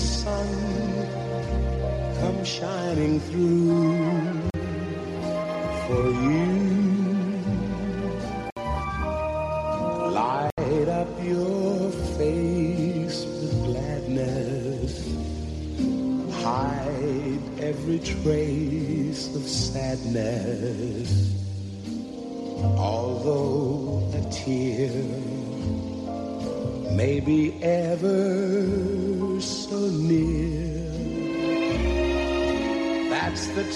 sun 0.00 0.48
come 2.20 2.44
shining 2.44 3.20
through 3.20 4.48
for 5.86 6.06
you. 6.24 6.48
Light 10.18 10.88
up 10.88 11.08
your 11.22 11.90
face 12.18 13.24
with 13.24 13.64
gladness, 13.64 14.92
hide 16.42 17.40
every 17.60 17.98
trace 18.00 19.34
of 19.36 19.42
sadness 19.42 21.30
although 22.76 24.02
a 24.14 24.22
tear 24.30 24.90
may 26.96 27.20
be 27.20 27.62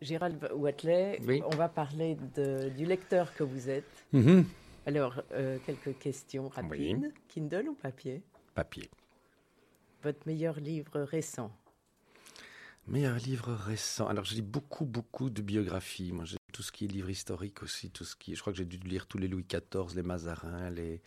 Gérald 0.00 0.50
Watley, 0.54 1.20
on 1.44 1.56
va 1.56 1.68
parler 1.68 2.16
de, 2.36 2.68
du 2.76 2.86
lecteur 2.86 3.34
que 3.34 3.42
vous 3.42 3.68
êtes. 3.68 4.06
Mm-hmm. 4.14 4.44
Alors, 4.86 5.22
euh, 5.32 5.58
quelques 5.66 5.98
questions 5.98 6.48
rapides. 6.48 7.12
Kindle 7.28 7.68
ou 7.68 7.74
papier? 7.74 8.22
Papier. 8.54 8.88
Votre 10.02 10.26
meilleur 10.26 10.60
livre 10.60 11.00
récent? 11.00 11.50
Meilleur 12.86 13.16
livre 13.16 13.52
récent. 13.52 14.06
Alors, 14.06 14.24
je 14.24 14.34
lis 14.34 14.42
beaucoup, 14.42 14.84
beaucoup 14.84 15.28
de 15.28 15.42
biographies. 15.42 16.12
Moi, 16.12 16.24
j'ai 16.24 16.38
tout 16.52 16.62
ce 16.62 16.72
qui 16.72 16.84
est 16.84 16.88
livre 16.88 17.10
historique 17.10 17.62
aussi, 17.62 17.90
tout 17.90 18.04
ce 18.04 18.16
qui. 18.16 18.34
Je 18.34 18.40
crois 18.40 18.52
que 18.52 18.58
j'ai 18.58 18.64
dû 18.64 18.78
lire 18.78 19.06
tous 19.06 19.18
les 19.18 19.28
Louis 19.28 19.44
XIV, 19.44 19.94
les 19.94 20.02
Mazarins, 20.02 20.70
les, 20.70 21.02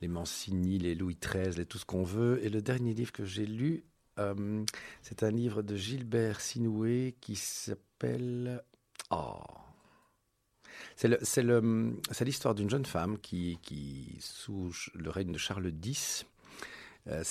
les 0.00 0.08
Mancini, 0.08 0.78
les 0.78 0.94
Louis 0.94 1.16
XIII, 1.20 1.56
les, 1.56 1.66
tout 1.66 1.78
ce 1.78 1.84
qu'on 1.84 2.02
veut. 2.02 2.44
Et 2.44 2.48
le 2.48 2.62
dernier 2.62 2.94
livre 2.94 3.12
que 3.12 3.24
j'ai 3.24 3.46
lu, 3.46 3.84
euh, 4.18 4.64
c'est 5.02 5.22
un 5.22 5.30
livre 5.30 5.62
de 5.62 5.76
Gilbert 5.76 6.40
Sinoué 6.40 7.16
qui 7.20 7.36
s'appelle. 7.36 8.62
Oh 9.10 9.40
C'est 10.96 12.24
l'histoire 12.24 12.54
d'une 12.54 12.70
jeune 12.70 12.86
femme 12.86 13.18
qui, 13.18 13.58
sous 14.20 14.72
le 14.94 15.10
règne 15.10 15.32
de 15.32 15.38
Charles 15.38 15.72
X, 15.84 16.26
euh, 17.08 17.24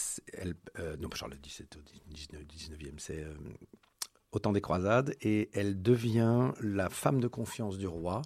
euh, 0.80 0.98
non 0.98 1.10
Charles 1.14 1.36
X, 1.44 1.56
c'est 1.58 1.76
au 1.78 1.82
19, 2.12 2.44
19e, 2.44 2.94
c'est 2.98 3.26
au 4.32 4.40
temps 4.40 4.52
des 4.52 4.62
croisades, 4.62 5.16
et 5.22 5.50
elle 5.54 5.82
devient 5.82 6.52
la 6.62 6.90
femme 6.90 7.20
de 7.20 7.28
confiance 7.28 7.78
du 7.78 7.88
roi. 7.88 8.22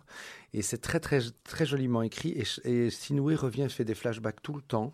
Et 0.54 0.62
c'est 0.62 0.80
très, 0.80 1.00
très, 1.00 1.20
très 1.44 1.66
joliment 1.66 2.02
écrit. 2.02 2.30
Et, 2.32 2.46
et 2.70 2.90
Sinoué 2.90 3.36
revient, 3.36 3.68
fait 3.70 3.86
des 3.86 3.96
flashbacks 3.96 4.42
tout 4.42 4.54
le 4.54 4.62
temps 4.62 4.94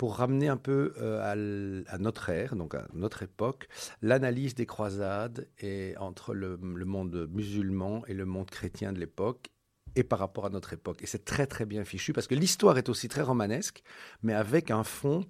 pour 0.00 0.16
ramener 0.16 0.48
un 0.48 0.56
peu 0.56 0.94
euh, 0.96 1.84
à, 1.86 1.98
notre 1.98 2.30
ère, 2.30 2.56
donc 2.56 2.74
à 2.74 2.88
notre 2.94 3.22
époque, 3.22 3.68
l'analyse 4.00 4.54
des 4.54 4.64
croisades 4.64 5.46
et 5.58 5.94
entre 5.98 6.32
le, 6.32 6.56
monde 6.56 7.28
musulman 7.30 8.02
et 8.06 8.14
le 8.14 8.24
monde 8.24 8.48
chrétien 8.48 8.94
de 8.94 8.98
l'époque 8.98 9.50
et 9.96 10.02
par 10.02 10.18
rapport 10.18 10.46
à 10.46 10.48
notre 10.48 10.72
époque. 10.72 11.02
Et 11.02 11.06
c'est 11.06 11.26
très 11.26 11.46
très 11.46 11.66
bien 11.66 11.84
fichu 11.84 12.14
parce 12.14 12.28
que 12.28 12.34
l'histoire 12.34 12.78
est 12.78 12.88
aussi 12.88 13.08
très 13.08 13.20
romanesque, 13.20 13.82
mais 14.22 14.32
avec 14.32 14.70
un 14.70 14.84
fond 14.84 15.26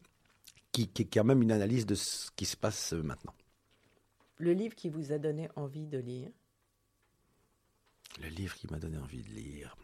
qui, 0.70 0.86
qui, 0.86 1.04
qui 1.04 1.18
a 1.18 1.24
même 1.24 1.42
une 1.42 1.50
analyse 1.50 1.84
de 1.84 1.96
ce 1.96 2.30
qui 2.36 2.44
se 2.44 2.56
passe 2.56 2.92
maintenant. 2.92 3.34
Le 4.40 4.52
livre 4.54 4.74
qui 4.74 4.88
vous 4.88 5.12
a 5.12 5.18
donné 5.18 5.48
envie 5.54 5.86
de 5.86 5.98
lire? 5.98 6.30
Le 8.22 8.28
livre 8.28 8.54
qui 8.56 8.66
m'a 8.70 8.78
donné 8.78 8.96
envie 8.98 9.22
de 9.22 9.28
lire. 9.28 9.76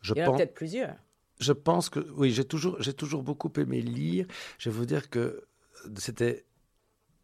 Je 0.00 0.14
Il 0.14 0.18
y 0.18 0.22
en 0.22 0.26
a 0.26 0.30
pense, 0.30 0.36
peut-être 0.38 0.54
plusieurs. 0.54 0.96
je 1.38 1.52
pense 1.52 1.90
que 1.90 2.00
oui, 2.12 2.32
j'ai 2.32 2.44
toujours, 2.44 2.80
j'ai 2.82 2.94
toujours 2.94 3.22
beaucoup 3.22 3.52
aimé 3.58 3.82
lire. 3.82 4.26
Je 4.58 4.70
vais 4.70 4.76
vous 4.76 4.86
dire 4.86 5.10
que 5.10 5.46
c'était, 5.96 6.46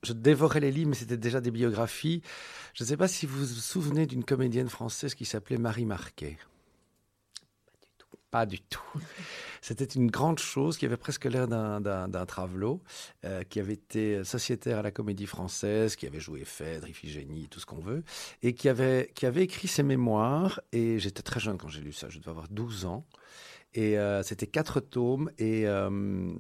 je 0.03 0.13
dévorais 0.13 0.61
les 0.61 0.71
livres, 0.71 0.91
mais 0.91 0.97
c'était 0.97 1.17
déjà 1.17 1.41
des 1.41 1.51
biographies. 1.51 2.23
Je 2.75 2.85
ne 2.85 2.89
sais 2.89 2.97
pas 2.99 3.09
si 3.09 3.25
vous 3.27 3.39
vous 3.39 3.47
souvenez 3.47 4.07
d'une 4.07 4.25
comédienne 4.25 4.69
française 4.69 5.15
qui 5.15 5.25
s'appelait 5.25 5.59
Marie 5.59 5.87
Marquet. 5.87 6.37
Pas 8.37 8.45
du 8.45 8.61
tout. 8.61 8.83
C'était 9.63 9.87
une 9.87 10.11
grande 10.11 10.39
chose 10.39 10.77
qui 10.77 10.85
avait 10.85 10.99
presque 10.99 11.25
l'air 11.25 11.49
d'un, 11.49 12.27
travelot, 12.27 12.83
euh, 13.25 13.45
qui 13.45 13.61
avait 13.61 13.73
été 13.73 14.25
sociétaire 14.25 14.81
à 14.81 14.83
la 14.83 14.91
Comédie 14.91 15.25
Française, 15.25 15.97
qui 15.97 16.07
avait 16.07 16.21
joué 16.21 16.45
Phèdre, 16.45 16.87
Iphigénie, 16.87 17.49
tout 17.49 17.61
ce 17.61 17.65
qu'on 17.65 17.81
veut, 17.81 18.05
et 18.43 18.53
qui 18.53 18.69
avait, 18.69 19.11
qui 19.15 19.25
avait 19.25 19.43
écrit 19.43 19.69
ses 19.69 19.83
mémoires. 19.83 20.61
Et 20.73 20.99
j'étais 20.99 21.23
très 21.23 21.41
jeune 21.41 21.57
quand 21.57 21.69
j'ai 21.69 21.81
lu 21.81 21.95
ça, 21.95 22.11
je 22.11 22.19
devais 22.19 22.31
avoir 22.31 22.49
12 22.49 22.85
ans. 22.85 23.07
Et 23.73 23.99
euh, 23.99 24.23
c'était 24.23 24.47
quatre 24.47 24.81
tomes, 24.81 25.31
et, 25.39 25.67
euh, 25.67 26.35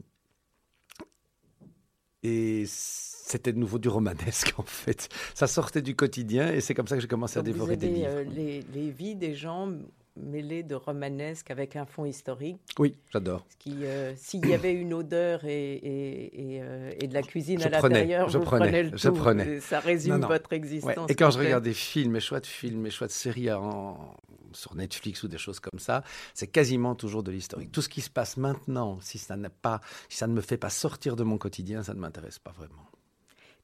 et 2.23 2.65
c'était 2.67 3.55
de 3.55 3.59
nouveau 3.59 3.79
du 3.79 3.89
romanesque 3.89 4.53
en 4.59 4.65
fait. 4.65 5.09
Ça 5.35 5.47
sortait 5.47 5.81
du 5.81 5.97
quotidien, 5.97 6.53
et 6.53 6.61
c'est 6.61 6.75
comme 6.75 6.89
ça 6.89 6.97
que 6.97 7.01
j'ai 7.01 7.09
commencé 7.09 7.39
à 7.39 7.43
dévorer 7.43 7.77
vous 7.77 7.81
des 7.81 7.89
livres. 7.89 8.09
euh, 8.11 8.25
les, 8.25 8.61
les 8.75 8.91
vies 8.91 9.17
des 9.17 9.35
gens 9.35 9.73
mêlées 10.17 10.63
de 10.63 10.75
romanesque 10.75 11.51
avec 11.51 11.77
un 11.77 11.87
fond 11.87 12.05
historique. 12.05 12.59
Oui, 12.79 12.97
j'adore. 13.11 13.47
Euh, 13.69 14.13
s'il 14.17 14.47
y 14.47 14.55
avait 14.55 14.73
une 14.73 14.95
odeur 14.95 15.45
et, 15.45 15.73
et, 15.75 16.55
et, 16.55 16.63
euh, 16.63 16.93
et 17.01 17.09
de 17.09 17.15
la 17.15 17.23
cuisine 17.23 17.61
Je 17.61 17.67
à 17.67 17.69
l'intérieur, 17.69 18.29
je 18.29 18.39
vous 18.39 18.45
prenais, 18.45 18.67
prenez 18.67 18.83
le 18.85 18.97
je 18.97 19.09
tout. 19.09 19.15
prenais. 19.15 19.61
Ça 19.61 19.81
résume 19.81 20.13
Non, 20.15 20.19
non. 20.21 20.29
votre 20.29 20.51
Ouais, 20.53 20.57
existence. 20.57 21.11
Et 21.11 21.15
quand 21.15 21.31
je 21.31 21.39
regarde 21.39 21.65
des 21.65 21.75
films, 21.75 22.13
mes 22.13 22.21
choix 22.21 22.41
de 22.41 22.47
films, 22.47 22.81
mes 22.81 22.91
choix 22.91 23.07
de 23.09 23.13
séries 23.13 23.51
en- 23.53 24.17
sur 24.53 24.75
Netflix 24.75 25.23
ou 25.23 25.29
des 25.29 25.39
choses 25.39 25.61
comme 25.61 25.81
ça, 25.81 26.03
c'est 26.33 26.47
quasiment 26.47 26.95
toujours 26.95 27.23
de 27.23 27.31
l'historique. 27.33 27.73
Tout 27.73 27.83
ce 27.83 27.89
qui 27.89 28.01
se 28.01 28.11
passe 28.11 28.37
maintenant, 28.37 28.99
si 29.01 29.19
ça, 29.19 29.37
pas, 29.63 29.81
si 30.09 30.17
ça 30.17 30.27
ne 30.27 30.33
me 30.33 30.41
fait 30.41 30.57
pas 30.57 30.71
sortir 30.71 31.17
de 31.17 31.25
mon 31.25 31.37
quotidien, 31.39 31.83
ça 31.83 31.93
ne 31.93 31.99
m'intéresse 32.01 32.39
pas 32.39 32.53
vraiment. 32.53 32.87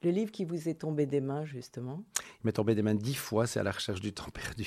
Le 0.03 0.11
livre 0.11 0.33
qui 0.33 0.45
vous 0.45 0.69
est 0.69 0.75
tombé 0.75 1.07
des 1.07 1.21
mains, 1.21 1.45
justement? 1.45 2.03
Il 2.19 2.47
m'est 2.47 2.53
tombé 2.53 2.75
des 2.75 2.83
mains 2.83 2.97
dix 2.97 3.15
fois, 3.15 3.47
c'est 3.47 3.61
à 3.61 3.63
la 3.63 3.71
recherche 3.71 4.01
du 4.01 4.13
temps 4.13 4.29
perdu. 4.35 4.67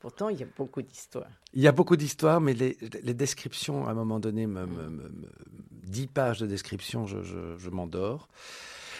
Pourtant, 0.00 0.28
il 0.28 0.38
y 0.38 0.42
a 0.44 0.46
beaucoup 0.56 0.80
d'histoires. 0.82 1.26
Il 1.54 1.60
y 1.62 1.66
a 1.66 1.72
beaucoup 1.72 1.96
d'histoires, 1.96 2.40
mais 2.40 2.54
les, 2.54 2.78
les 3.02 3.14
descriptions, 3.14 3.86
à 3.88 3.90
un 3.90 3.94
moment 3.94 4.20
donné, 4.20 4.46
me, 4.46 4.64
me- 4.64 4.88
me- 4.88 5.08
me- 5.08 5.28
dix 5.70 6.06
pages 6.06 6.38
de 6.38 6.46
description, 6.46 7.06
je, 7.06 7.22
je- 7.22 7.56
je 7.58 7.70
m'endors. 7.70 8.28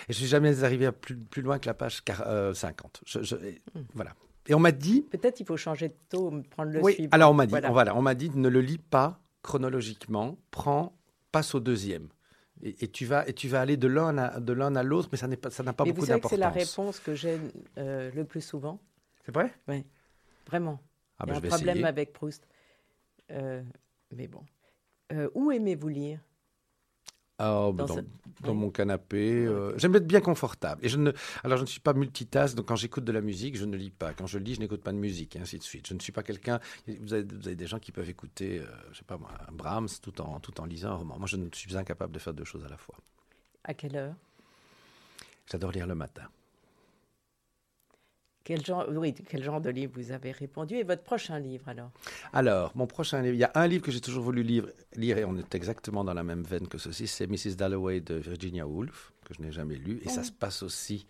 Et 0.09 0.13
je 0.13 0.19
suis 0.19 0.27
jamais 0.27 0.65
arrivé 0.65 0.87
à 0.87 0.93
plus, 0.93 1.17
plus 1.17 1.43
loin 1.43 1.59
que 1.61 1.67
la 1.67 1.75
page 1.75 2.01
quar- 2.03 2.25
euh, 2.27 2.53
50. 2.55 3.01
Je- 3.07 3.23
je- 3.23 3.37
et- 3.37 3.63
Voilà. 3.95 4.15
Et 4.49 4.55
on 4.55 4.59
m'a 4.59 4.73
dit, 4.73 5.03
Peut-être 5.03 5.39
il 5.41 5.47
faut 5.47 5.57
changer 5.59 5.89
de 5.89 5.95
tome, 6.09 6.43
prendre 6.43 6.73
le 6.73 6.83
oui, 6.83 6.95
suivant. 6.95 7.11
alors 7.13 7.31
on 7.31 7.35
m'a 7.35 7.47
dit, 7.47 7.51
Voilà. 7.51 7.69
on, 7.71 7.73
voilà, 7.75 7.95
on 7.97 8.03
m'a 8.03 8.15
dit, 8.15 8.31
ne 8.35 8.49
le 8.49 8.61
lis 8.61 8.79
pas 8.79 9.21
chronologiquement, 9.43 10.37
prends, 10.51 10.97
passe 11.31 11.55
au 11.55 11.61
deuxième. 11.61 12.09
Et, 12.63 12.85
et 12.85 12.89
tu 12.89 13.05
vas, 13.05 13.29
et 13.29 13.35
tu 13.35 13.47
vas 13.47 13.61
aller 13.61 13.77
de 13.77 13.87
l'un 13.87 14.17
à, 14.19 14.41
de 14.41 14.53
l'un 14.53 14.75
à 14.75 14.83
l'autre, 14.83 15.11
mais 15.13 15.19
ça 15.19 15.29
n'est 15.29 15.37
pas, 15.37 15.51
ça 15.51 15.63
n'a 15.63 15.73
pas 15.75 15.85
Et 15.85 15.91
vous 15.91 15.97
beaucoup 15.97 16.07
savez 16.07 16.21
que 16.21 16.29
c'est 16.29 16.37
la 16.39 16.47
d'importance. 16.47 16.77
réponse 16.77 16.99
que 17.01 17.15
j'ai 17.15 17.39
euh, 17.77 18.11
le 18.15 18.25
plus 18.25 18.41
souvent. 18.41 18.81
C'est 19.25 19.33
vrai? 19.33 19.53
Vraiment. 20.47 20.81
Ah 21.19 21.25
il 21.27 21.31
y 21.31 21.33
ben, 21.33 21.35
je 21.35 21.39
un 21.39 21.41
vais 21.43 21.49
problème 21.49 21.69
essayer. 21.77 21.87
avec 21.87 22.13
Proust. 22.13 22.47
Euh, 23.31 23.63
mais 24.13 24.29
bon. 24.29 24.45
Euh, 25.13 25.29
où 25.35 25.51
aimez-vous 25.51 25.89
lire? 25.89 26.21
Ah, 27.41 27.71
bah, 27.73 27.85
Dans 27.85 27.87
dans, 27.87 27.95
ce- 27.97 28.01
dans 28.43 28.53
oui. 28.53 28.59
mon 28.59 28.71
canapé. 28.71 29.47
euh, 29.47 29.77
J'aime 29.79 29.95
être 29.95 30.07
bien 30.07 30.21
confortable. 30.21 30.85
Et 30.85 30.89
je 30.89 30.97
ne, 30.97 31.13
alors, 31.45 31.57
je 31.57 31.63
ne 31.63 31.69
suis 31.69 31.81
pas 31.81 31.93
multitask, 31.93 32.57
donc 32.57 32.67
quand 32.67 32.75
j'écoute 32.77 33.05
de 33.05 33.13
la 33.13 33.21
musique, 33.21 33.57
je 33.57 33.65
ne 33.65 33.77
lis 33.77 33.91
pas. 33.91 34.13
Quand 34.13 34.27
je 34.27 34.39
lis, 34.39 34.55
je 34.55 34.61
n'écoute 34.61 34.83
pas 34.83 34.91
de 34.93 34.97
musique, 34.99 35.37
et 35.37 35.39
ainsi 35.39 35.57
de 35.59 35.63
suite. 35.63 35.87
Je 35.87 35.95
ne 35.95 36.01
suis 36.01 36.11
pas 36.13 36.25
quelqu'un. 36.25 36.59
Vous 37.01 37.15
avez, 37.15 37.23
vous 37.23 37.47
avez 37.47 37.55
des 37.57 37.67
gens 37.69 37.79
qui 37.79 37.93
peuvent 37.93 38.09
écouter, 38.11 38.59
euh, 38.59 38.67
je 38.93 38.99
sais 38.99 39.05
pas 39.05 39.19
moi, 39.19 39.31
un 39.49 39.53
Brahms 39.53 39.89
tout 40.03 40.21
en, 40.21 40.41
tout 40.41 40.61
en 40.61 40.65
lisant 40.67 40.91
un 40.91 40.95
roman. 40.97 41.17
Moi, 41.19 41.29
je 41.29 41.37
ne 41.37 41.49
suis 41.55 41.77
incapable 41.77 42.13
de 42.13 42.19
faire 42.19 42.35
deux 42.35 42.45
choses 42.45 42.65
à 42.65 42.69
la 42.69 42.77
fois. 42.77 42.97
À 43.65 43.73
quelle 43.75 43.97
heure? 43.97 44.15
J'adore 45.51 45.71
lire 45.71 45.87
le 45.87 45.95
matin. 45.95 46.29
Quel 48.49 48.65
genre, 48.65 48.87
oui, 48.91 49.15
quel 49.29 49.43
genre 49.45 49.61
de 49.61 49.69
livre 49.69 49.93
vous 49.95 50.11
avez 50.11 50.33
répondu 50.33 50.77
Et 50.77 50.83
votre 50.83 51.03
prochain 51.03 51.39
livre, 51.39 51.69
alors? 51.69 51.91
Alors, 52.33 52.73
mon 52.75 52.87
prochain 52.87 53.21
livre, 53.21 53.35
il 53.35 53.41
y 53.41 53.45
a 53.45 53.53
un 53.55 53.67
livre 53.67 53.85
que 53.85 53.91
j'ai 53.93 54.01
toujours 54.01 54.25
voulu 54.25 54.43
lire, 54.43 54.67
lire, 54.97 55.19
et 55.19 55.25
on 55.27 55.37
est 55.37 55.55
exactement 55.55 56.03
dans 56.03 56.15
la 56.15 56.23
même 56.25 56.43
veine 56.45 56.67
que 56.67 56.79
ceci, 56.79 57.07
c'est 57.07 57.27
Mrs. 57.27 57.57
Dalloway 57.57 58.01
de 58.01 58.15
Virginia 58.15 58.67
Woolf, 58.67 59.13
que 59.27 59.35
je 59.35 59.43
n'ai 59.43 59.53
jamais 59.53 59.75
lu, 59.77 60.01
et 60.03 60.09
ça 60.09 60.23
Oh. 60.23 60.25
se 60.25 60.33
passe 60.33 60.63
aussi. 60.63 61.07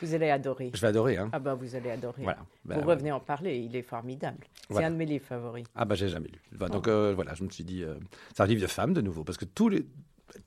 Vous 0.00 0.14
allez 0.14 0.30
adorer. 0.30 0.70
Je 0.72 0.80
vais 0.80 0.86
adorer, 0.86 1.18
hein. 1.18 1.28
Ah 1.34 1.38
ben, 1.38 1.52
vous 1.54 1.76
allez 1.76 1.90
adorer. 1.90 2.22
Voilà. 2.22 2.46
Ben, 2.64 2.78
vous 2.80 2.88
revenez 2.88 3.12
en 3.12 3.20
parler, 3.20 3.58
il 3.58 3.76
est 3.76 3.82
formidable. 3.82 4.46
C'est 4.70 4.82
un 4.82 4.90
de 4.90 4.96
mes 4.96 5.04
livres 5.04 5.26
favoris. 5.26 5.66
Ah 5.74 5.84
bah 5.84 5.96
j'ai 5.96 6.08
jamais 6.08 6.28
lu. 6.28 6.40
Voilà, 6.52 6.72
Donc 6.72 6.84
Oh. 6.86 6.90
euh, 6.90 7.12
voilà, 7.14 7.34
je 7.34 7.44
me 7.44 7.50
suis 7.50 7.64
dit, 7.64 7.84
euh, 7.84 7.96
c'est 8.34 8.42
un 8.42 8.46
livre 8.46 8.62
de 8.62 8.66
femme 8.66 8.94
de 8.94 9.02
nouveau, 9.02 9.22
parce 9.22 9.36
que 9.36 9.44
tous 9.44 9.68
les, 9.68 9.84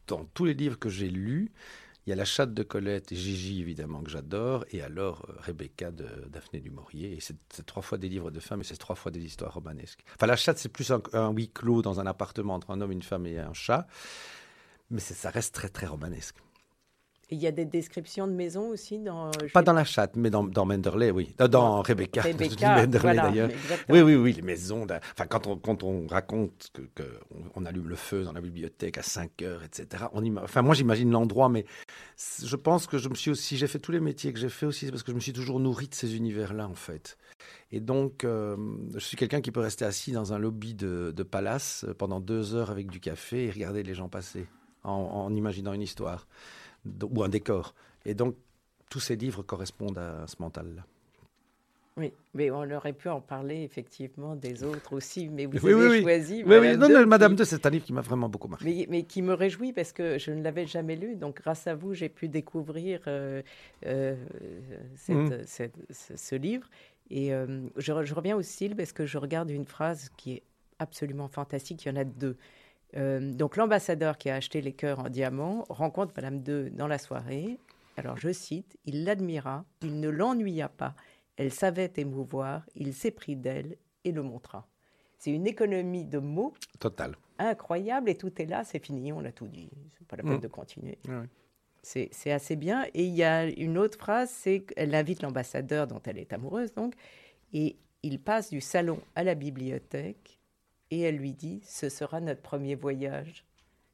dans 0.08 0.26
tous 0.34 0.46
les 0.46 0.56
livres 0.56 0.80
que 0.80 0.90
j'ai 0.90 1.10
lus, 1.10 1.52
il 2.06 2.10
y 2.10 2.14
a 2.14 2.16
La 2.16 2.26
chatte 2.26 2.54
de 2.54 2.64
Colette 2.64 3.12
et 3.12 3.16
Gigi 3.16 3.62
évidemment 3.62 4.02
que 4.02 4.10
j'adore, 4.10 4.66
et 4.72 4.82
alors 4.82 5.26
euh, 5.30 5.34
Rebecca 5.40 5.92
de 5.92 6.08
Daphné 6.28 6.60
du 6.60 6.70
Maurier. 6.70 7.14
Et 7.14 7.20
c'est 7.22 7.38
trois 7.66 7.82
fois 7.82 7.98
des 7.98 8.10
livres 8.10 8.32
de 8.32 8.40
femmes, 8.40 8.62
et 8.62 8.64
c'est 8.64 8.78
trois 8.78 8.96
fois 8.96 9.12
des 9.12 9.22
histoires 9.22 9.54
romanesques. 9.54 10.04
Enfin 10.16 10.28
La 10.28 10.36
chatte 10.36 10.58
c'est 10.58 10.70
plus 10.70 10.92
un, 10.92 11.32
huis 11.32 11.50
clos 11.50 11.82
dans 11.82 12.00
un 12.00 12.06
appartement 12.06 12.56
entre 12.56 12.72
un 12.72 12.82
homme, 12.82 12.92
une 12.92 13.04
femme 13.04 13.26
et 13.26 13.40
un 13.40 13.54
chat, 13.54 13.88
mais 14.90 15.00
ça 15.00 15.30
reste 15.30 15.56
très 15.56 15.70
très 15.70 15.88
romanesque. 15.88 16.38
Il 17.30 17.40
y 17.42 17.48
a 17.48 17.52
des 17.52 17.66
descriptions 17.66 18.28
de 18.28 18.34
maisons 18.34 18.68
aussi 18.70 19.00
dans. 19.00 19.32
je 19.42 19.52
Pas 19.52 19.62
dans 19.64 19.74
La 19.74 19.86
chatte, 19.86 20.16
mais 20.18 20.30
dans, 20.30 20.44
dans 20.44 20.66
Menderley, 20.66 21.10
oui. 21.10 21.34
Euh, 21.42 21.48
Dans 21.48 21.82
Rebecca, 21.82 22.22
Rebecca, 22.22 22.76
Menderley 22.82 23.00
voilà, 23.16 23.22
d'ailleurs. 23.24 23.50
Oui, 23.90 24.02
oui, 24.02 24.16
oui, 24.16 24.34
les 24.34 24.42
maisons. 24.42 24.86
Enfin, 24.86 25.26
quand 25.28 25.48
on, 25.48 25.56
quand 25.58 25.84
on 25.84 26.06
raconte 26.06 26.70
que, 26.74 26.82
que 26.94 27.04
on, 27.56 27.66
allume 27.66 27.88
le 27.88 27.96
feu 27.96 28.24
dans 28.24 28.34
la 28.34 28.42
bibliothèque 28.42 28.98
à 28.98 29.04
5 29.04 29.42
heures, 29.42 29.64
etc. 29.64 30.06
On 30.14 30.22
ima- 30.22 30.42
enfin, 30.44 30.62
moi, 30.62 30.76
j'imagine 30.76 31.10
l'endroit, 31.12 31.48
mais 31.50 31.66
je 32.44 32.56
pense 32.58 32.88
que 32.88 32.98
je 32.98 33.08
me 33.10 33.16
suis 33.16 33.32
aussi, 33.32 33.58
j'ai 33.58 33.68
fait 33.68 33.80
tous 33.80 33.94
les 33.94 34.02
métiers 34.02 34.34
que 34.34 34.40
j'ai 34.40 34.50
fait 34.50 34.66
aussi, 34.66 34.86
c'est 34.86 34.92
parce 34.92 35.04
que 35.04 35.12
je 35.12 35.16
me 35.16 35.22
suis 35.22 35.34
toujours 35.34 35.60
nourri 35.62 35.88
de 35.88 35.96
ces 35.96 36.16
univers-là, 36.18 36.68
en 36.68 36.76
fait. 36.76 37.18
Et 37.72 37.80
donc, 37.80 38.26
euh, 38.26 38.56
je 38.94 39.00
suis 39.00 39.18
quelqu'un 39.18 39.42
qui 39.42 39.52
peut 39.52 39.62
rester 39.62 39.86
assis 39.86 40.12
dans 40.12 40.34
un 40.34 40.38
lobby 40.40 40.76
de, 40.76 41.12
de 41.16 41.24
palace 41.24 41.86
euh, 41.88 41.94
pendant 41.94 42.20
deux 42.20 42.54
heures 42.54 42.70
avec 42.70 42.92
du 42.92 43.00
café 43.00 43.46
et 43.46 43.50
regarder 43.52 43.82
les 43.82 43.96
gens 43.96 44.10
passer 44.10 44.46
en, 44.84 44.92
en 44.92 45.34
imaginant 45.34 45.74
une 45.74 45.82
histoire 45.82 46.28
ou 46.86 47.24
un 47.24 47.30
décor. 47.30 47.74
Et 48.06 48.14
donc, 48.14 48.36
tous 48.90 49.00
ces 49.00 49.16
livres 49.16 49.44
correspondent 49.44 49.98
à 49.98 50.26
ce 50.28 50.36
mental-là. 50.40 50.84
Oui, 51.96 52.12
mais 52.34 52.50
on 52.50 52.64
aurait 52.72 52.94
pu 52.94 53.08
en 53.10 53.22
parler 53.22 53.62
effectivement 53.62 54.36
des 54.36 54.64
autres 54.64 54.94
aussi, 54.94 55.30
mais 55.30 55.46
vous 55.46 55.64
Oui, 55.64 55.74
avez 55.74 55.88
oui, 55.90 56.02
choisi. 56.02 56.44
Oui, 56.44 56.58
oui, 56.58 56.76
non, 56.76 56.90
non, 56.90 57.06
Madame 57.06 57.34
qui- 57.34 57.38
2, 57.38 57.46
c'est 57.46 57.64
un 57.68 57.70
livre 57.70 57.86
qui 57.86 57.94
m'a 57.94 58.02
vraiment 58.02 58.28
beaucoup 58.30 58.48
marqué. 58.48 58.66
Mais, 58.66 58.88
mais 58.90 59.04
qui 59.04 59.22
me 59.22 59.34
réjouit 59.34 59.74
parce 59.74 59.92
que 59.94 60.18
je 60.18 60.32
ne 60.32 60.42
l'avais 60.42 60.66
jamais 60.66 60.96
lu. 60.96 61.16
Donc, 61.16 61.36
grâce 61.44 61.68
à 61.68 61.76
vous, 61.76 61.94
j'ai 61.94 62.10
pu 62.10 62.30
découvrir 62.30 63.02
euh, 63.06 63.44
euh, 63.86 64.16
cette- 64.96 65.16
Mm. 65.16 65.44
cette- 65.46 65.76
ce, 65.92 66.18
ce 66.18 66.36
livre. 66.36 66.68
Et 67.12 67.32
euh, 67.32 67.62
je, 67.78 68.04
je 68.04 68.14
reviens 68.16 68.36
au 68.36 68.42
style 68.42 68.76
parce 68.76 68.92
que 68.92 69.06
je 69.06 69.20
regarde 69.20 69.52
une 69.52 69.66
phrase 69.66 70.10
qui 70.18 70.34
est 70.34 70.44
absolument 70.80 71.28
fantastique. 71.28 71.86
Il 71.86 71.90
y 71.90 71.92
en 71.92 71.98
a 71.98 72.04
deux. 72.06 72.36
Euh, 72.96 73.32
donc, 73.34 73.58
l'ambassadeur 73.58 74.18
qui 74.18 74.30
a 74.30 74.36
acheté 74.36 74.62
les 74.62 74.74
cœurs 74.74 75.00
en 75.00 75.10
diamant 75.10 75.66
rencontre 75.70 76.14
Madame 76.16 76.44
II 76.48 76.72
dans 76.72 76.88
la 76.88 76.98
soirée. 76.98 77.58
Alors, 77.98 78.18
je 78.18 78.32
cite 78.32 78.78
Il 78.86 79.04
l'admira, 79.04 79.66
il 79.82 80.00
ne 80.00 80.10
l'ennuya 80.10 80.70
pas. 80.70 80.96
Elle 81.38 81.52
savait 81.52 81.92
émouvoir, 81.98 82.64
il 82.76 82.94
s'éprit 82.94 83.36
d'elle 83.36 83.78
et 84.04 84.12
le 84.12 84.22
montra. 84.22 84.68
C'est 85.18 85.32
une 85.32 85.48
économie 85.48 86.06
de 86.06 86.20
mots 86.20 86.54
Total. 86.80 87.16
incroyable 87.40 88.10
et 88.10 88.16
tout 88.16 88.42
est 88.42 88.46
là, 88.46 88.64
c'est 88.64 88.84
fini, 88.84 89.12
on 89.14 89.24
a 89.26 89.32
tout 89.32 89.48
dit. 89.48 89.70
C'est 89.98 90.08
pas 90.08 90.18
la 90.18 90.24
peine 90.24 90.38
Mm. 90.38 90.42
de 90.42 90.48
continuer. 90.48 91.00
C'est 91.82 92.10
c'est 92.12 92.32
assez 92.32 92.56
bien. 92.56 92.86
Et 92.94 93.04
il 93.06 93.14
y 93.14 93.24
a 93.24 93.46
une 93.46 93.78
autre 93.78 93.98
phrase, 93.98 94.30
c'est 94.30 94.62
qu'elle 94.62 94.94
invite 94.94 95.22
l'ambassadeur 95.22 95.88
dont 95.88 96.02
elle 96.06 96.18
est 96.18 96.32
amoureuse, 96.34 96.74
donc, 96.74 96.94
et 97.54 97.78
il 98.04 98.20
passe 98.20 98.50
du 98.50 98.62
salon 98.62 99.00
à 99.16 99.24
la 99.24 99.34
bibliothèque 99.36 100.40
et 100.94 101.02
elle 101.02 101.18
lui 101.18 101.34
dit 101.34 101.62
Ce 101.66 101.90
sera 101.90 102.20
notre 102.22 102.42
premier 102.42 102.76
voyage. 102.76 103.46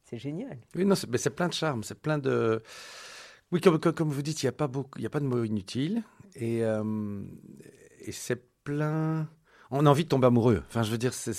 C'est 0.04 0.18
génial. 0.18 0.58
Oui, 0.74 0.84
non, 0.84 0.94
mais 1.08 1.18
c'est 1.18 1.30
plein 1.30 1.48
de 1.48 1.52
charme, 1.54 1.82
c'est 1.84 1.98
plein 2.00 2.18
de. 2.18 2.62
Oui, 3.52 3.60
comme, 3.60 3.78
comme, 3.78 3.94
comme 3.94 4.10
vous 4.10 4.22
dites, 4.22 4.42
il 4.42 4.46
n'y 4.46 4.50
a, 4.50 4.52
pas 4.52 4.68
beaucoup- 4.68 4.98
il 4.98 5.02
y 5.02 5.06
a 5.06 5.10
pas 5.10 5.20
de 5.20 5.24
mots 5.26 5.42
inutiles. 5.44 6.02
Et, 6.36 6.64
euh, 6.64 7.22
et 8.00 8.12
c'est 8.12 8.42
plein. 8.64 9.28
On 9.70 9.86
a 9.86 9.90
envie 9.90 10.04
de 10.04 10.08
tomber 10.08 10.26
amoureux. 10.26 10.62
Enfin, 10.68 10.82
je 10.82 10.90
veux 10.90 10.98
dire, 10.98 11.14
c'est. 11.14 11.32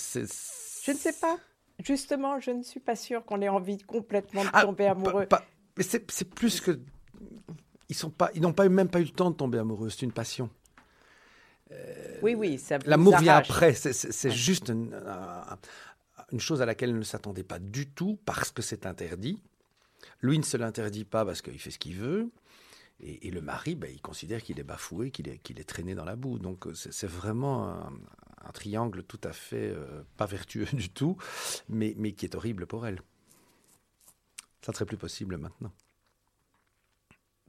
Je 0.83 0.91
ne 0.91 0.97
sais 0.97 1.13
pas. 1.13 1.37
Justement, 1.83 2.39
je 2.39 2.51
ne 2.51 2.63
suis 2.63 2.79
pas 2.79 2.95
sûre 2.95 3.25
qu'on 3.25 3.41
ait 3.41 3.49
envie 3.49 3.77
complètement 3.79 4.43
de 4.43 4.49
Ah, 4.53 4.63
tomber 4.63 4.85
amoureux. 4.87 5.27
c'est 5.79 6.29
plus 6.33 6.61
que. 6.61 6.79
Ils 7.89 7.95
sont 7.95 8.09
pas, 8.09 8.29
ils 8.35 8.41
n'ont 8.41 8.53
pas, 8.53 8.67
même 8.69 8.87
pas 8.87 9.01
eu 9.01 9.05
le 9.05 9.09
temps 9.09 9.31
de 9.31 9.35
tomber 9.35 9.57
amoureux. 9.57 9.89
C'est 9.89 10.03
une 10.05 10.13
passion. 10.13 10.49
Oui, 12.21 12.35
oui, 12.35 12.57
ça 12.59 12.77
vous 12.77 12.89
L'amour 12.89 13.17
vient 13.17 13.35
après. 13.37 13.73
C'est- 13.73 14.27
Ouais. 14.27 14.31
juste 14.33 14.69
une, 14.69 14.93
un- 14.93 15.57
une 16.31 16.39
chose 16.39 16.61
à 16.61 16.65
laquelle 16.65 16.91
elle 16.91 16.97
ne 16.99 17.03
s'attendait 17.03 17.43
pas 17.43 17.59
du 17.59 17.89
tout 17.89 18.19
parce 18.25 18.51
que 18.51 18.61
c'est 18.61 18.85
interdit. 18.85 19.41
Lui 20.21 20.37
ne 20.37 20.43
se 20.43 20.57
l'interdit 20.57 21.05
pas 21.05 21.25
parce 21.25 21.41
qu'il 21.41 21.59
fait 21.59 21.71
ce 21.71 21.79
qu'il 21.79 21.95
veut. 21.95 22.29
Et, 22.99 23.27
et 23.27 23.31
le 23.31 23.41
mari, 23.41 23.75
ben, 23.75 23.89
il 23.91 24.01
considère 24.01 24.43
qu'il 24.43 24.59
est 24.59 24.63
bafoué, 24.63 25.09
qu'il 25.11 25.27
est, 25.27 25.39
qu'il 25.39 25.59
est 25.59 25.63
traîné 25.63 25.95
dans 25.95 26.05
la 26.05 26.15
boue. 26.15 26.37
Donc 26.37 26.67
euh, 26.67 26.73
c'est 26.75 26.93
c'est 26.93 27.07
vraiment 27.07 27.67
un, 27.69 27.91
un 28.43 28.51
triangle 28.51 29.03
tout 29.03 29.19
à 29.23 29.33
fait 29.33 29.71
euh, 29.75 30.03
pas 30.17 30.27
vertueux 30.27 30.65
du 30.73 30.89
tout, 30.89 31.17
mais, 31.69 31.95
mais 31.97 32.11
qui 32.13 32.25
est 32.25 32.35
horrible 32.35 32.67
pour 32.67 32.85
elle. 32.85 33.01
Ça 34.61 34.71
ne 34.71 34.75
serait 34.75 34.85
plus 34.85 34.97
possible 34.97 35.37
maintenant. 35.37 35.71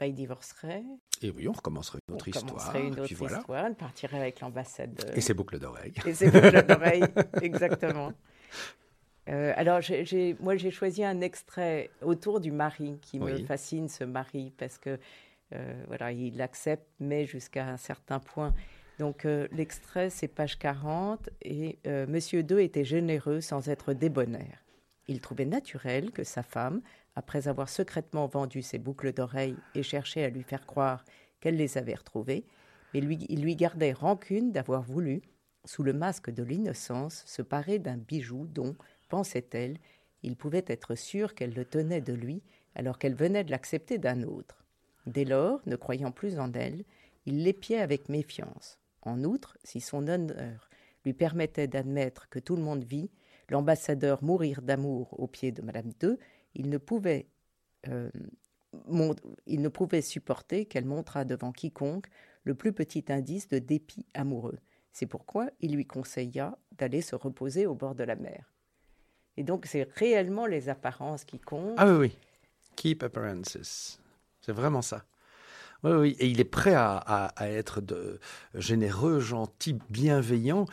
Bah, 0.03 0.07
il 0.09 0.15
divorcerait. 0.15 0.83
Et 1.23 1.31
oui, 1.31 1.47
on 1.47 1.53
recommencerait 1.53 2.01
une 2.09 2.15
autre 2.17 2.25
on 2.27 2.31
histoire. 2.31 2.47
commencerait 2.55 2.87
une 2.89 2.93
autre 2.95 3.05
puis 3.05 3.15
voilà. 3.15 3.39
histoire. 3.39 3.67
Elle 3.67 3.77
partirait 3.77 4.19
avec 4.19 4.41
l'ambassadeur. 4.41 5.17
Et 5.17 5.21
ses 5.21 5.33
boucles 5.33 5.61
d'oreilles. 5.61 5.93
Et 6.05 6.13
c'est 6.13 6.29
boucles 6.29 6.63
d'oreilles, 6.67 7.05
exactement. 7.41 8.13
Euh, 9.29 9.53
alors, 9.55 9.81
j'ai- 9.81 10.37
moi, 10.41 10.57
j'ai 10.57 10.73
choisi 10.73 11.05
un 11.05 11.21
extrait 11.21 11.91
autour 12.01 12.41
du 12.41 12.51
mari 12.51 12.99
qui 13.01 13.21
me 13.21 13.37
fascine, 13.45 13.89
ce 13.89 14.03
mari, 14.03 14.53
parce 14.59 14.77
que 14.79 14.99
euh, 15.55 15.85
voilà, 15.87 16.11
il 16.11 16.37
l'accepte, 16.37 16.89
mais 16.99 17.25
jusqu'à 17.25 17.69
un 17.69 17.77
certain 17.77 18.19
point. 18.19 18.53
Donc, 18.99 19.25
euh, 19.25 19.47
l'extrait, 19.53 20.11
c'est 20.11 20.27
page 20.27 20.59
40, 20.59 21.31
et 21.43 21.79
euh, 21.87 22.07
Monsieur 22.09 22.41
II 22.41 22.61
était 22.61 22.85
généreux 22.85 23.41
sans 23.41 23.69
être 23.69 23.93
débonnaire. 23.93 24.62
Il 25.13 25.21
trouvait 25.21 25.45
naturel 25.45 26.11
que 26.11 26.25
sa 26.25 26.43
femme, 26.43 26.81
après 27.17 27.47
avoir 27.47 27.69
secrètement 27.69 28.27
vendu 28.29 28.63
ses 28.63 28.79
boucles 28.79 29.13
d'oreilles 29.13 29.59
et 29.75 29.83
cherché 29.83 30.25
à 30.25 30.31
lui 30.31 30.43
faire 30.43 30.65
croire 30.65 31.05
qu'elle 31.39 31.57
les 31.57 31.77
avait 31.77 31.97
retrouvées, 31.97 32.47
mais 32.95 33.03
lui, 33.03 33.19
il 33.29 33.43
lui 33.43 33.55
gardait 33.55 33.93
rancune 33.93 34.53
d'avoir 34.53 34.81
voulu, 34.81 35.21
sous 35.67 35.83
le 35.83 35.93
masque 35.93 36.31
de 36.31 36.43
l'innocence, 36.43 37.25
se 37.27 37.43
parer 37.43 37.79
d'un 37.79 37.99
bijou 37.99 38.47
dont, 38.47 38.75
pensait-elle, 39.11 39.77
il 40.23 40.35
pouvait 40.35 40.65
être 40.67 40.95
sûr 40.95 41.35
qu'elle 41.35 41.53
le 41.53 41.67
tenait 41.67 42.01
de 42.01 42.15
lui 42.15 42.43
alors 42.75 42.99
qu'elle 42.99 43.15
venait 43.15 43.45
de 43.45 43.51
l'accepter 43.51 43.99
d'un 43.99 44.23
autre. 44.23 44.65
Dès 45.05 45.27
lors, 45.27 45.61
ne 45.67 45.77
croyant 45.77 46.11
plus 46.11 46.39
en 46.39 46.51
elle, 46.55 46.85
il 47.27 47.45
l'épiait 47.45 47.83
avec 47.83 48.09
méfiance. 48.09 48.79
En 49.03 49.25
outre, 49.25 49.59
si 49.63 49.83
son 49.83 50.09
honneur 50.09 50.71
lui 51.05 51.13
permettait 51.13 51.69
d'admettre 51.69 52.31
que 52.31 52.39
tout 52.39 52.57
le 52.57 52.63
monde 52.63 52.85
vit, 52.85 53.11
l'ambassadeur 53.49 54.23
mourir 54.23 54.63
d'amour 54.63 55.19
aux 55.19 55.27
pieds 55.27 55.53
de 55.53 55.63
Madame 55.63 55.93
II, 56.03 56.17
il 56.55 56.69
ne 56.69 56.79
pouvait, 56.79 57.27
euh, 57.89 58.11
il 59.47 59.61
ne 59.61 59.69
pouvait 59.69 60.03
supporter 60.03 60.67
qu'elle 60.67 60.85
montrât 60.85 61.25
devant 61.25 61.53
quiconque 61.53 62.07
le 62.45 62.55
plus 62.55 62.73
petit 62.73 63.05
indice 63.09 63.49
de 63.49 63.59
dépit 63.59 64.07
amoureux. 64.15 64.59
C'est 64.93 65.07
pourquoi 65.07 65.49
il 65.61 65.75
lui 65.75 65.87
conseilla 65.87 66.59
d'aller 66.79 67.01
se 67.03 67.15
reposer 67.15 67.67
au 67.67 67.75
bord 67.75 67.95
de 67.95 68.05
la 68.05 68.17
mer. 68.17 68.53
Et 69.37 69.45
donc, 69.45 69.67
c'est 69.67 69.89
réellement 69.95 70.47
les 70.47 70.69
apparences 70.69 71.25
qui 71.25 71.39
comptent. 71.39 71.75
Ah 71.79 71.87
oui, 71.87 71.97
oui. 71.99 72.17
Keep 72.77 73.03
appearances. 73.03 73.99
C'est 74.41 74.53
vraiment 74.53 74.83
ça. 74.83 75.05
Oui, 75.85 75.93
oui. 75.93 76.17
Et 76.19 76.27
il 76.29 76.41
est 76.41 76.45
prêt 76.45 76.75
à, 76.75 76.97
à- 76.97 77.27
à 77.43 77.49
être 77.49 77.81
de, 77.81 78.21
généreux, 78.55 79.21
gentil, 79.21 79.79
bienveillant 79.91 80.67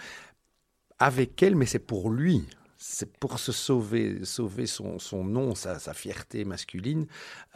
avec 1.00 1.42
elle, 1.42 1.56
mais 1.56 1.66
c'est 1.66 1.80
pour 1.80 2.10
lui. 2.10 2.48
C'est 2.82 3.18
pour 3.18 3.40
se 3.40 3.52
sauver, 3.52 4.24
sauver 4.24 4.66
son, 4.66 5.00
son 5.00 5.26
nom, 5.26 5.54
sa, 5.54 5.80
sa 5.80 5.94
fierté 5.94 6.46
masculine, 6.46 7.08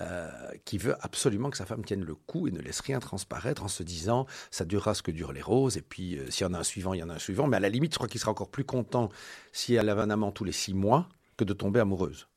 euh, 0.01 0.29
qui 0.65 0.77
veut 0.77 0.95
absolument 0.99 1.49
que 1.49 1.55
sa 1.55 1.65
femme 1.65 1.85
tienne 1.85 2.03
le 2.03 2.13
coup 2.13 2.47
et 2.47 2.51
ne 2.51 2.59
laisse 2.59 2.81
rien 2.81 2.99
transparaître 2.99 3.63
en 3.63 3.69
se 3.69 3.83
disant 3.83 4.27
ça 4.51 4.65
durera 4.65 4.93
ce 4.93 5.01
que 5.01 5.11
durent 5.11 5.31
les 5.31 5.41
roses, 5.41 5.77
et 5.77 5.81
puis 5.81 6.17
euh, 6.17 6.29
s'il 6.29 6.45
y 6.45 6.49
en 6.49 6.53
a 6.53 6.59
un 6.59 6.63
suivant, 6.63 6.93
il 6.93 6.99
y 6.99 7.03
en 7.03 7.09
a 7.09 7.13
un 7.13 7.19
suivant. 7.19 7.47
Mais 7.47 7.55
à 7.57 7.61
la 7.61 7.69
limite, 7.69 7.93
je 7.93 7.97
crois 7.97 8.09
qu'il 8.09 8.19
sera 8.19 8.31
encore 8.31 8.49
plus 8.49 8.65
content 8.65 9.07
si 9.53 9.75
elle 9.75 9.87
avait 9.87 10.01
un 10.01 10.09
amant 10.09 10.33
tous 10.33 10.43
les 10.43 10.51
six 10.51 10.73
mois 10.73 11.07
que 11.37 11.45
de 11.45 11.53
tomber 11.53 11.79
amoureuse. 11.79 12.27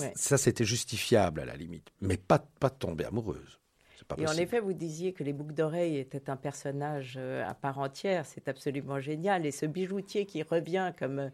Ouais. 0.00 0.12
Ça, 0.14 0.38
c'était 0.38 0.64
justifiable 0.64 1.40
à 1.40 1.44
la 1.44 1.56
limite, 1.56 1.90
mais 2.00 2.16
pas, 2.16 2.38
pas 2.38 2.70
de 2.70 2.74
tomber 2.74 3.04
amoureuse. 3.04 3.58
Et 4.16 4.26
en 4.26 4.32
effet, 4.32 4.60
vous 4.60 4.72
disiez 4.72 5.12
que 5.12 5.22
les 5.22 5.32
boucles 5.32 5.54
d'oreilles 5.54 5.98
étaient 5.98 6.30
un 6.30 6.36
personnage 6.36 7.16
euh, 7.18 7.46
à 7.46 7.52
part 7.52 7.78
entière. 7.78 8.24
C'est 8.24 8.48
absolument 8.48 9.00
génial. 9.00 9.44
Et 9.44 9.50
ce 9.50 9.66
bijoutier 9.66 10.24
qui 10.24 10.42
revient 10.42 10.92
comme, 10.98 11.30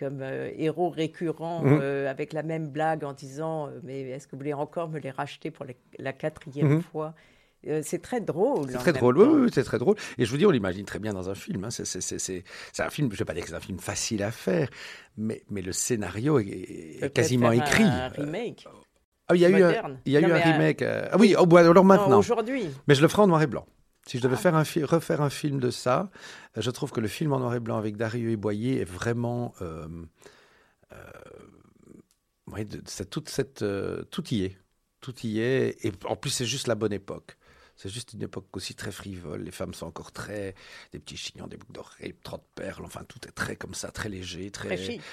comme 0.00 0.20
euh, 0.22 0.50
héros 0.56 0.88
récurrent 0.90 1.62
Mhm. 1.62 1.78
euh, 1.82 2.10
avec 2.10 2.32
la 2.32 2.42
même 2.42 2.68
blague 2.68 3.04
en 3.04 3.12
disant 3.12 3.68
euh, 3.68 3.78
Mais 3.84 4.00
est-ce 4.10 4.26
que 4.26 4.32
vous 4.32 4.38
voulez 4.38 4.54
encore 4.54 4.88
me 4.88 4.98
les 4.98 5.10
racheter 5.10 5.50
pour 5.52 5.66
la 5.98 6.12
quatrième 6.12 6.68
Mhm. 6.76 6.82
fois? 6.82 7.14
Euh, 7.68 7.82
C'est 7.84 8.00
très 8.00 8.22
drôle. 8.22 8.70
C'est 8.70 8.78
très 8.78 8.92
drôle, 8.94 9.18
oui, 9.18 9.50
c'est 9.52 9.62
très 9.64 9.78
drôle. 9.78 9.94
Et 10.16 10.24
je 10.24 10.30
vous 10.30 10.38
dis, 10.38 10.46
on 10.46 10.50
l'imagine 10.50 10.86
très 10.86 10.98
bien 10.98 11.12
dans 11.12 11.28
un 11.28 11.34
film. 11.34 11.62
hein. 11.64 11.70
C'est- 11.70 12.42
un 12.78 12.88
film, 12.90 13.08
je 13.10 13.14
ne 13.14 13.18
vais 13.18 13.24
pas 13.26 13.34
dire 13.34 13.42
que 13.44 13.50
c'est 13.50 13.54
un 13.56 13.60
film 13.60 13.78
facile 13.78 14.22
à 14.22 14.30
faire, 14.30 14.70
mais, 15.18 15.42
mais 15.50 15.60
le 15.60 15.72
scénario 15.72 16.38
est, 16.38 17.12
quasiment 17.12 17.50
faire 17.50 17.62
écrit. 17.62 17.84
Un 17.84 18.08
remake. 18.08 18.66
Ah, 19.28 19.34
il 19.36 19.42
y 19.42 19.44
a 19.44 19.50
eu 19.50 19.62
un, 19.62 19.98
il 20.06 20.12
y 20.12 20.16
a 20.16 20.20
Non, 20.22 20.28
eu 20.28 20.32
un 20.32 20.38
remake. 20.40 20.82
Ah 20.82 21.16
oui, 21.18 21.36
oh, 21.38 21.56
alors 21.56 21.84
maintenant. 21.84 22.18
aujourd'hui. 22.18 22.64
mais 22.88 22.94
je 22.94 23.02
le 23.02 23.08
ferai 23.08 23.22
en 23.22 23.26
noir 23.26 23.42
et 23.42 23.46
blanc. 23.46 23.66
Si 24.06 24.18
je 24.18 24.22
devais 24.22 24.34
Ah. 24.36 24.38
faire 24.38 24.54
un 24.56 24.64
fi- 24.64 24.84
refaire 24.84 25.20
un 25.22 25.30
film 25.30 25.60
de 25.60 25.70
ça, 25.70 26.10
euh, 26.56 26.62
je 26.62 26.70
trouve 26.70 26.90
que 26.90 27.00
le 27.00 27.08
film 27.08 27.32
en 27.32 27.38
noir 27.40 27.54
et 27.54 27.60
blanc 27.60 27.76
avec 27.78 27.96
Dario 27.96 28.30
et 28.30 28.36
Boyer 28.36 28.80
est 28.80 28.84
vraiment. 28.84 29.54
euh, 29.60 29.86
euh, 30.92 30.96
ouais, 32.48 32.64
de- 32.64 32.82
c'est 32.86 33.08
toute 33.08 33.28
cette, 33.28 33.62
euh, 33.62 34.02
tout 34.04 34.26
y 34.34 34.44
est. 34.44 34.58
Tout 35.00 35.14
y 35.24 35.40
est. 35.40 35.76
Et 35.84 35.92
en 36.06 36.16
plus, 36.16 36.30
c'est 36.30 36.46
juste 36.46 36.66
la 36.66 36.74
bonne 36.74 36.92
époque. 36.92 37.36
C'est 37.76 37.88
juste 37.88 38.12
une 38.12 38.22
époque 38.22 38.54
aussi 38.54 38.74
très 38.74 38.92
frivole. 38.92 39.42
Les 39.42 39.50
femmes 39.50 39.72
sont 39.72 39.86
encore 39.86 40.12
très. 40.12 40.54
des 40.92 40.98
petits 40.98 41.16
chignons, 41.16 41.46
des 41.46 41.56
boucles 41.56 41.72
d'oreilles, 41.72 42.14
trop 42.22 42.36
de 42.36 42.42
perles. 42.54 42.84
Enfin, 42.84 43.04
tout 43.04 43.18
est 43.26 43.32
très 43.32 43.56
comme 43.56 43.72
ça, 43.74 43.90
très 43.90 44.10
léger, 44.10 44.50
très, 44.50 44.68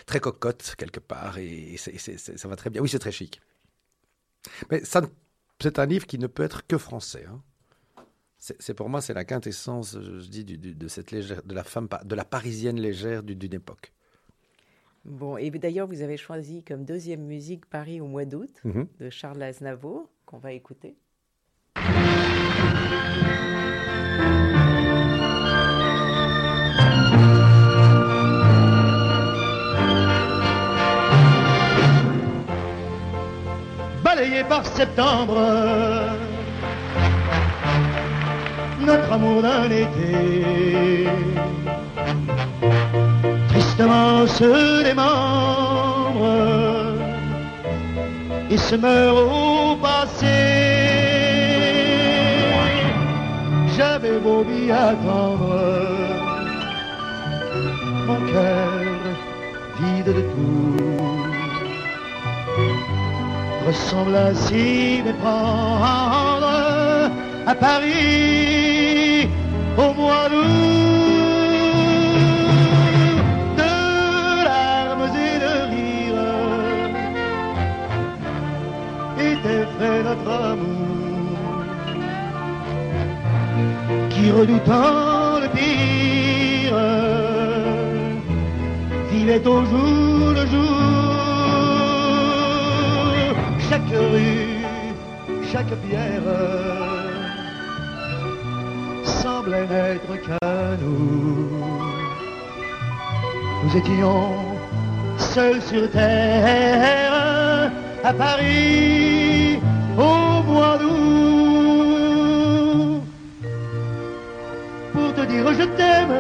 Très 0.06 0.20
cocotte 0.20 0.76
quelque 0.78 1.00
part. 1.00 1.38
Et, 1.38 1.78
ça 1.78 2.48
va 2.50 2.56
très 2.58 2.70
bien. 2.70 2.82
Oui, 2.82 2.90
c'est 2.90 3.00
très 3.00 3.12
chic. 3.14 3.40
Mais 4.70 4.84
ça, 4.84 5.02
c'est 5.62 5.80
un 5.80 5.86
livre 5.86 6.06
qui 6.08 6.18
ne 6.20 6.28
peut 6.28 6.44
être 6.44 6.68
que 6.68 6.78
français. 6.78 7.26
hein. 7.30 7.42
C'est 8.40 8.74
pour 8.76 8.88
moi, 8.88 9.02
c'est 9.02 9.14
la 9.16 9.26
quintessence, 9.26 9.98
je, 10.00 10.28
dis, 10.30 10.46
du- 10.46 10.58
du- 10.58 10.76
de 10.76 10.88
cette 10.88 11.12
légère, 11.12 11.42
de 11.44 11.56
la 11.56 11.64
femme, 11.64 11.88
de 12.06 12.16
la 12.16 12.24
parisienne 12.24 12.80
légère 12.80 13.24
du- 13.24 13.36
d'une 13.36 13.54
époque. 13.56 13.92
Bon, 15.06 15.38
et 15.38 15.50
d'ailleurs, 15.52 15.88
vous 15.88 16.02
avez 16.02 16.18
choisi 16.18 16.64
comme 16.64 16.86
deuxième 16.86 17.24
musique 17.26 17.66
Paris 17.66 18.00
au 18.00 18.06
mois 18.08 18.26
d'août 18.26 18.52
Mhm. 18.64 18.88
de 19.00 19.10
Charles 19.10 19.42
Aznavour, 19.42 20.10
qu'on 20.26 20.38
va 20.38 20.52
écouter. 20.52 20.96
balayé 34.04 34.44
par 34.44 34.66
septembre, 34.66 35.38
notre 38.80 39.12
amour 39.12 39.42
d'un 39.42 39.66
été, 39.66 41.08
tristement 43.50 44.28
se 44.28 44.84
démembre. 44.84 45.78
Et 48.50 48.58
se 48.58 48.76
meurt 48.76 49.18
au 49.18 49.76
passé. 49.76 50.26
J'avais 53.76 54.18
beau 54.20 54.44
m'y 54.46 54.72
attendre, 54.72 55.54
mon 58.08 58.20
cœur 58.32 58.70
vide 59.80 60.06
de 60.06 60.22
tout. 60.22 60.78
Ressemble 63.68 64.16
à 64.16 64.34
s'y 64.34 65.02
méprendre 65.04 66.17
à 67.48 67.56
Paris 67.56 69.30
au 69.78 69.94
mois 69.94 70.28
d'août. 70.30 70.46
De 73.58 73.74
larmes 74.48 75.10
et 75.28 75.38
de 75.46 75.54
rires 75.72 76.36
était 79.32 79.68
fait 79.80 80.02
notre 80.10 80.32
amour 80.52 81.38
qui 84.10 84.24
redoutant 84.32 85.40
le 85.44 85.48
pire 85.56 86.18
est 89.30 89.46
au 89.46 89.66
jour 89.66 90.32
le 90.40 90.46
jour. 90.48 90.78
Chaque 93.70 93.90
rue, 93.90 94.58
chaque 95.52 95.74
pierre 95.88 96.97
semblait 99.48 99.68
n'être 99.68 100.14
qu'à 100.26 100.78
nous. 100.82 101.50
Nous 103.64 103.78
étions 103.78 104.34
seuls 105.18 105.62
sur 105.62 105.90
terre 105.92 107.72
à 108.04 108.14
Paris 108.14 109.60
au 109.98 110.44
mois 110.44 110.78
d'août 110.78 110.98
pour 114.94 115.14
te 115.14 115.22
dire 115.22 115.54
je 115.54 115.64
t'aime 115.64 116.14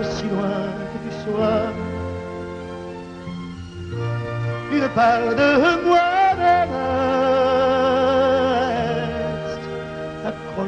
aussi 0.00 0.24
loin 0.24 0.64
que 0.90 0.98
tu 1.04 1.12
sois 1.24 1.66
une 4.72 4.88
part 4.94 5.34
de 5.34 5.48
moi-même 5.84 6.03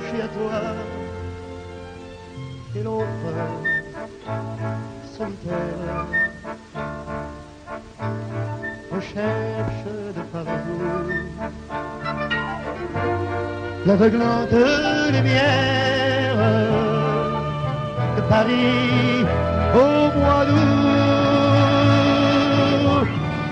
accrochée 0.06 0.22
à 0.22 0.28
toi 0.28 0.60
et 2.74 2.82
l'autre 2.82 3.06
solitaire 5.16 6.06
recherche 8.92 9.86
de 10.16 10.22
partout 10.32 10.82
l'aveuglante 13.86 14.52
lumière 15.12 16.36
de 18.16 18.22
Paris 18.28 19.24
au 19.74 19.88
mois 20.18 20.44
d'août. 20.46 20.56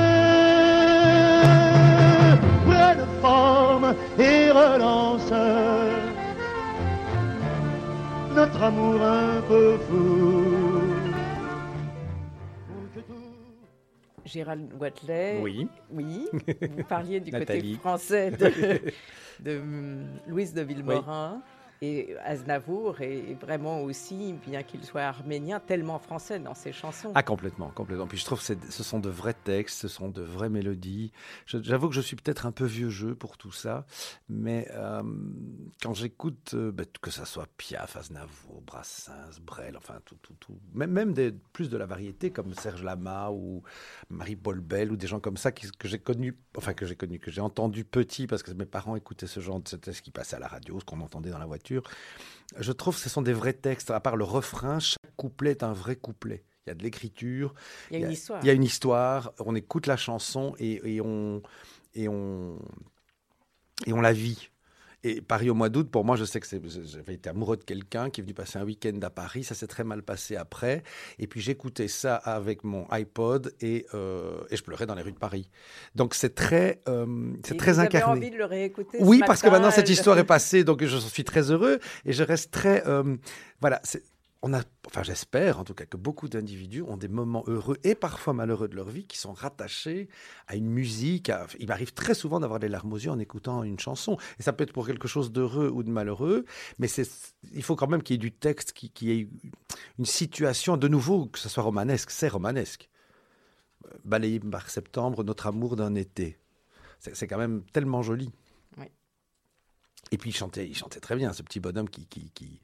prenne 2.68 3.06
forme 3.22 3.94
et 4.18 4.52
relance 4.52 5.32
notre 8.36 8.64
amour 8.64 9.02
un 9.02 9.42
peu 9.48 9.78
fou. 9.88 10.80
Gérald 14.26 14.74
Watley. 14.80 15.40
Oui. 15.42 15.68
Oui. 15.92 16.28
Vous 16.62 16.84
parliez 16.84 17.20
du 17.20 17.32
côté 17.32 17.74
français 17.76 18.32
de, 18.32 18.82
de, 19.40 19.60
hum, 19.60 20.08
Louise 20.28 20.54
de 20.54 20.62
Villemorin. 20.62 21.42
Et 21.82 22.18
Aznavour 22.26 23.00
est 23.02 23.36
vraiment 23.40 23.82
aussi, 23.84 24.34
bien 24.46 24.64
qu'il 24.64 24.84
soit 24.84 25.02
arménien, 25.04 25.62
tellement 25.62 25.98
français 25.98 26.38
dans 26.38 26.54
ses 26.54 26.74
chansons. 26.74 27.12
Ah, 27.16 27.24
complètement, 27.24 27.70
complètement. 27.70 28.06
Puis 28.06 28.18
je 28.18 28.26
trouve 28.26 28.46
que 28.46 28.54
ce 28.70 28.84
sont 28.84 29.00
de 29.00 29.10
vrais 29.10 29.34
textes, 29.34 29.80
ce 29.80 29.88
sont 29.88 30.10
de 30.10 30.22
vraies 30.22 30.50
mélodies. 30.50 31.14
J'avoue 31.46 31.88
que 31.88 31.96
je 31.96 32.02
suis 32.02 32.18
peut-être 32.18 32.46
un 32.46 32.52
peu 32.52 32.66
vieux 32.66 32.90
jeu 32.90 33.16
pour 33.16 33.38
tout 33.38 33.54
ça, 33.54 33.86
mais 34.28 34.68
euh, 34.72 35.02
quand 35.82 35.94
j'écoute, 35.94 36.52
euh, 36.54 36.72
ben, 36.74 36.86
que 37.02 37.12
ça 37.12 37.24
soit 37.24 37.48
Piaf, 37.58 37.96
Aznavour, 37.96 38.62
Brassens, 38.62 39.40
Brel, 39.42 39.78
enfin 39.78 40.00
tout, 40.04 40.18
tout, 40.22 40.34
tout, 40.40 40.58
même, 40.74 41.14
plus 41.54 41.70
de 41.70 41.78
la 41.78 41.86
variété 41.86 42.30
comme 42.32 42.54
Serge 42.56 42.84
Lama 42.84 43.32
ou 43.32 43.64
Marie-Paul 44.10 44.60
Bell 44.60 44.92
ou 44.92 44.98
des 44.98 45.08
gens 45.08 45.22
comme 45.22 45.38
ça 45.38 45.54
que 45.54 45.88
j'ai 45.88 46.00
connus, 46.00 46.36
enfin 46.58 46.74
que 46.74 46.86
j'ai 46.86 46.96
connu, 46.98 47.20
que 47.20 47.32
j'ai 47.32 47.42
entendu 47.42 47.86
petit 47.86 48.28
parce 48.28 48.44
que 48.44 48.52
mes 48.52 48.66
parents 48.66 48.98
écoutaient 48.98 49.28
ce 49.28 49.40
genre, 49.40 49.62
de- 49.62 49.92
ce 49.94 50.02
qui 50.02 50.12
passait 50.12 50.36
à 50.36 50.40
la 50.40 50.48
radio, 50.50 50.78
ce 50.80 50.84
qu'on 50.86 51.00
entendait 51.00 51.30
dans 51.30 51.40
la 51.40 51.46
voiture. 51.46 51.69
Je 52.58 52.72
trouve 52.72 52.96
que 52.96 53.02
ce 53.02 53.10
sont 53.10 53.22
des 53.22 53.34
vrais 53.34 53.54
textes. 53.54 53.92
À 53.92 54.00
part 54.00 54.16
le 54.16 54.24
refrain, 54.24 54.80
chaque 54.80 54.98
couplet 55.18 55.52
est 55.52 55.64
un 55.64 55.74
vrai 55.74 55.96
couplet. 55.96 56.44
Il 56.66 56.70
y 56.70 56.72
a 56.72 56.76
de 56.76 56.84
l'écriture, 56.84 57.54
Il 57.92 58.00
y 58.00 58.04
a 58.04 58.08
une 58.08 58.12
histoire. 58.14 58.40
il 58.44 58.48
y 58.48 58.50
a 58.50 58.54
une 58.54 58.64
histoire, 58.64 59.34
on 59.40 59.56
écoute 59.56 59.88
la 59.88 59.98
chanson 59.98 60.56
et, 60.60 60.96
et 60.96 61.02
on, 61.02 61.42
et, 61.96 62.08
on, 62.08 62.60
et 63.86 63.94
on 63.94 64.02
la 64.02 64.14
vit. 64.14 64.50
Et 65.04 65.22
Paris 65.22 65.50
au 65.50 65.54
mois 65.54 65.70
d'août, 65.70 65.90
pour 65.90 66.04
moi, 66.04 66.18
je 66.18 66.26
sais 66.26 66.42
que 66.42 66.48
j'avais 66.84 67.14
été 67.14 67.30
amoureux 67.30 67.56
de 67.56 67.64
quelqu'un 67.64 68.10
qui 68.10 68.20
est 68.20 68.24
venu 68.24 68.34
passer 68.34 68.60
un 68.60 68.66
week-end 68.66 68.98
à 69.02 69.10
Paris. 69.10 69.46
Ça 69.46 69.56
s'est 69.56 69.68
très 69.68 69.86
mal 69.86 70.04
passé 70.04 70.36
après. 70.36 70.84
Et 71.20 71.28
puis 71.28 71.40
j'écoutais 71.40 71.88
ça 71.88 72.16
avec 72.18 72.66
mon 72.66 72.86
iPod 72.92 73.54
et, 73.62 73.86
euh, 73.94 74.42
et 74.50 74.58
je 74.58 74.64
pleurais 74.64 74.86
dans 74.86 74.96
les 74.96 75.02
rues 75.02 75.14
de 75.14 75.18
Paris. 75.18 75.50
Donc 75.96 76.16
c'est 76.16 76.36
très, 76.36 76.82
euh, 76.90 77.32
c'est 77.46 77.56
très 77.58 77.72
vous 77.74 77.80
avez 77.80 77.88
incarné. 77.88 78.20
envie 78.20 78.32
de 78.32 78.38
le 78.38 78.46
réécouter 78.46 79.00
ce 79.00 79.04
Oui, 79.04 79.22
parce 79.26 79.42
que 79.42 79.48
maintenant 79.50 79.72
cette 79.72 79.86
elle- 79.88 79.94
histoire 79.94 80.18
est 80.20 80.26
passée, 80.26 80.66
donc 80.66 80.84
je 80.84 80.98
suis 80.98 81.24
très 81.24 81.50
heureux 81.50 81.80
et 82.06 82.12
je 82.12 82.24
reste 82.24 82.52
très. 82.52 82.86
euh, 82.86 83.16
voilà, 83.62 83.82
on 84.42 84.54
a, 84.54 84.62
enfin 84.88 85.04
j'espère 85.04 85.60
en 85.60 85.66
tout 85.66 85.74
cas 85.74 85.86
que 85.86 85.98
beaucoup 85.98 86.30
d'individus 86.30 86.82
ont 86.84 86.96
des 86.96 87.10
moments 87.10 87.44
heureux 87.48 87.78
et 87.84 87.94
parfois 87.94 88.32
malheureux 88.34 88.70
de 88.70 88.76
leur 88.76 88.88
vie 88.88 89.06
qui 89.06 89.18
sont 89.18 89.34
rattachés 89.34 90.08
à 90.48 90.56
une 90.56 90.70
musique. 90.70 91.30
à- 91.30 91.46
il 91.60 91.68
m'arrive 91.68 91.94
très 91.94 92.14
souvent 92.14 92.40
d'avoir 92.40 92.60
des 92.60 92.70
larmes 92.70 92.94
aux 92.94 92.98
yeux 92.98 93.12
en 93.12 93.20
écoutant 93.20 93.64
une 93.64 93.80
chanson 93.80 94.18
et 94.40 94.44
ça 94.44 94.54
peut 94.54 94.64
être 94.64 94.72
pour 94.72 94.88
quelque 94.88 95.10
chose 95.10 95.34
d'heureux 95.34 95.70
ou 95.70 95.84
de 95.84 95.92
malheureux, 95.92 96.46
mais 96.78 96.88
il 97.54 97.64
faut 97.64 97.76
quand 97.76 97.88
même 97.88 98.02
qu'il 98.02 98.14
y 98.14 98.16
ait 98.16 98.18
du 98.18 98.32
texte, 98.32 98.72
qui- 98.72 98.90
qu'il 98.92 99.10
y 99.10 99.20
ait 99.20 99.28
une 99.98 100.06
situation 100.06 100.78
de 100.78 100.88
nouveau 100.88 101.26
que 101.28 101.38
ce 101.40 101.50
soit 101.50 101.64
romanesque, 101.64 102.10
c'est 102.12 102.30
romanesque. 102.30 102.90
Euh, 103.88 103.98
Balayé 104.06 104.40
par 104.40 104.70
septembre, 104.70 105.24
notre 105.26 105.48
amour 105.48 105.76
d'un 105.76 105.96
été. 105.96 106.38
C'est 107.00 107.16
c'est 107.16 107.28
quand 107.28 107.38
même 107.38 107.64
tellement 107.74 108.02
joli. 108.02 108.32
Oui. 108.78 108.86
Et 110.12 110.18
puis 110.18 110.30
il 110.30 110.34
chantait, 110.34 110.66
il 110.68 110.76
chantait 110.76 111.00
très 111.02 111.16
bien, 111.18 111.34
ce 111.34 111.44
petit 111.44 111.60
bonhomme 111.60 111.90
qui, 111.90 112.06
qui, 112.08 112.30
qui, 112.32 112.62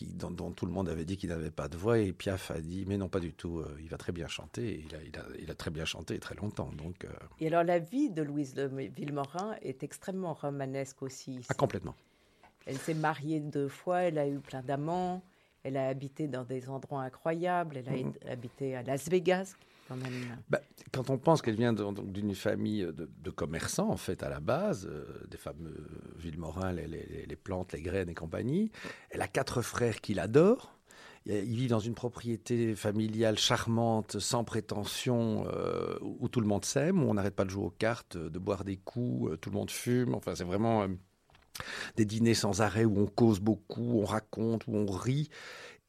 qui- 0.00 0.06
dont, 0.14 0.30
dont 0.30 0.50
tout 0.50 0.64
le 0.64 0.72
monde 0.72 0.88
avait 0.88 1.04
dit 1.04 1.16
qu'il 1.18 1.28
n'avait 1.28 1.50
pas 1.50 1.68
de 1.68 1.76
voix. 1.76 1.98
Et 1.98 2.12
Piaf 2.12 2.50
a 2.50 2.60
dit, 2.60 2.84
mais 2.88 2.96
non, 2.96 3.08
pas 3.08 3.20
du 3.20 3.32
tout, 3.34 3.58
euh, 3.58 3.76
il 3.80 3.88
va 3.88 3.98
très 3.98 4.12
bien 4.12 4.28
chanter. 4.28 4.66
Et 4.68 4.84
il, 4.88 4.94
a, 4.96 4.98
il, 5.04 5.16
a, 5.18 5.24
il 5.42 5.50
a 5.50 5.54
très 5.54 5.70
bien 5.70 5.84
chanté 5.84 6.18
très 6.18 6.34
longtemps. 6.36 6.70
Donc, 6.72 7.04
euh, 7.04 7.08
Et 7.40 7.48
alors, 7.48 7.64
la 7.64 7.78
vie 7.78 8.08
de 8.10 8.22
Louise 8.22 8.54
de 8.54 8.64
Villemorin 8.64 9.56
est 9.60 9.82
extrêmement 9.82 10.32
romanesque 10.32 11.02
aussi. 11.02 11.40
ah, 11.50 11.54
complètement. 11.54 11.94
Elle 12.66 12.78
s'est 12.78 12.94
mariée 12.94 13.40
deux 13.40 13.68
fois, 13.68 14.02
elle 14.02 14.18
a 14.18 14.26
eu 14.26 14.38
plein 14.38 14.62
d'amants, 14.62 15.22
elle 15.64 15.76
a 15.76 15.88
habité 15.88 16.28
dans 16.28 16.44
des 16.44 16.68
endroits 16.70 17.02
incroyables, 17.02 17.76
elle 17.76 17.88
a 17.88 17.92
Mhm. 17.92 18.08
été- 18.08 18.28
habité 18.28 18.76
à 18.76 18.82
Las 18.82 19.08
Vegas, 19.10 19.54
Bah, 20.48 20.60
quand 20.92 21.10
on 21.10 21.18
pense 21.18 21.42
qu'elle 21.42 21.56
vient 21.56 21.72
d'une 21.72 22.34
famille 22.34 22.86
de, 22.92 23.30
commerçants, 23.30 23.90
en 23.90 23.96
fait, 23.96 24.22
à 24.22 24.28
la 24.28 24.40
base, 24.40 24.86
euh, 24.90 25.04
des 25.28 25.36
fameux 25.36 25.86
Villemorin, 26.16 26.72
les, 26.72 26.86
les- 26.86 27.36
plantes, 27.36 27.72
les 27.72 27.82
graines 27.82 28.08
et 28.08 28.14
compagnie, 28.14 28.70
elle 29.10 29.22
a 29.22 29.28
quatre 29.28 29.62
frères 29.62 30.00
qui 30.00 30.14
l'adorent. 30.14 30.76
Il 31.26 31.54
vit 31.54 31.68
dans 31.68 31.80
une 31.80 31.94
propriété 31.94 32.74
familiale 32.74 33.38
charmante, 33.38 34.18
sans 34.18 34.42
prétention, 34.42 35.46
euh, 35.48 35.98
où 36.00 36.28
tout 36.28 36.40
le 36.40 36.46
monde 36.46 36.64
s'aime, 36.64 37.02
où 37.02 37.10
on 37.10 37.14
n'arrête 37.14 37.36
pas 37.36 37.44
de 37.44 37.50
jouer 37.50 37.64
aux 37.64 37.70
cartes, 37.70 38.16
de 38.16 38.38
boire 38.38 38.64
des 38.64 38.78
coups, 38.78 39.32
euh, 39.32 39.36
tout 39.36 39.50
le 39.50 39.56
monde 39.56 39.70
fume. 39.70 40.14
Enfin, 40.14 40.34
c'est 40.34 40.44
vraiment 40.44 40.82
euh, 40.82 40.88
des 41.96 42.04
dîners 42.06 42.34
sans 42.34 42.62
arrêt 42.62 42.84
où 42.84 42.98
on 42.98 43.06
cause 43.06 43.38
beaucoup, 43.38 44.00
on 44.00 44.04
raconte, 44.04 44.66
où 44.66 44.74
on 44.74 44.86
rit. 44.86 45.28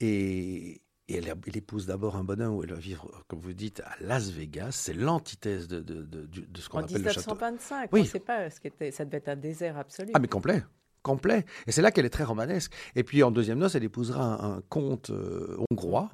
Et, 0.01 0.81
et 1.11 1.17
elle, 1.17 1.33
elle 1.47 1.57
épouse 1.57 1.85
d'abord 1.87 2.15
un 2.15 2.23
bonhomme 2.23 2.55
où 2.55 2.63
elle 2.63 2.73
va 2.73 2.79
vivre, 2.79 3.09
comme 3.27 3.39
vous 3.39 3.53
dites, 3.53 3.81
à 3.81 3.95
Las 4.01 4.29
Vegas. 4.29 4.71
C'est 4.71 4.93
l'antithèse 4.93 5.67
de, 5.67 5.79
de, 5.81 6.03
de- 6.03 6.59
ce 6.59 6.69
qu'on 6.69 6.79
En 6.79 6.83
appelle 6.83 7.01
le 7.03 7.09
château. 7.09 7.31
1925, 7.35 7.89
Oui. 7.93 7.99
on 7.99 8.03
ne 8.03 8.07
sait 8.09 8.19
pas 8.19 8.49
ce 8.49 8.59
qu'était, 8.59 8.91
ça 8.91 9.05
devait 9.05 9.17
être 9.17 9.29
un 9.29 9.35
désert 9.35 9.77
absolu. 9.77 10.11
Ah, 10.13 10.19
mais 10.19 10.27
complet. 10.27 10.63
Complet. 11.03 11.45
Et 11.65 11.71
c'est 11.71 11.81
là 11.81 11.89
qu'elle 11.91 12.05
est 12.05 12.09
très 12.11 12.23
romanesque. 12.23 12.71
Et 12.95 13.03
puis 13.03 13.23
en 13.23 13.31
deuxième 13.31 13.57
noce, 13.57 13.73
elle 13.75 13.83
épousera 13.83 14.23
un, 14.23 14.57
un 14.57 14.61
comte 14.69 15.09
euh, 15.09 15.57
hongrois. 15.71 16.09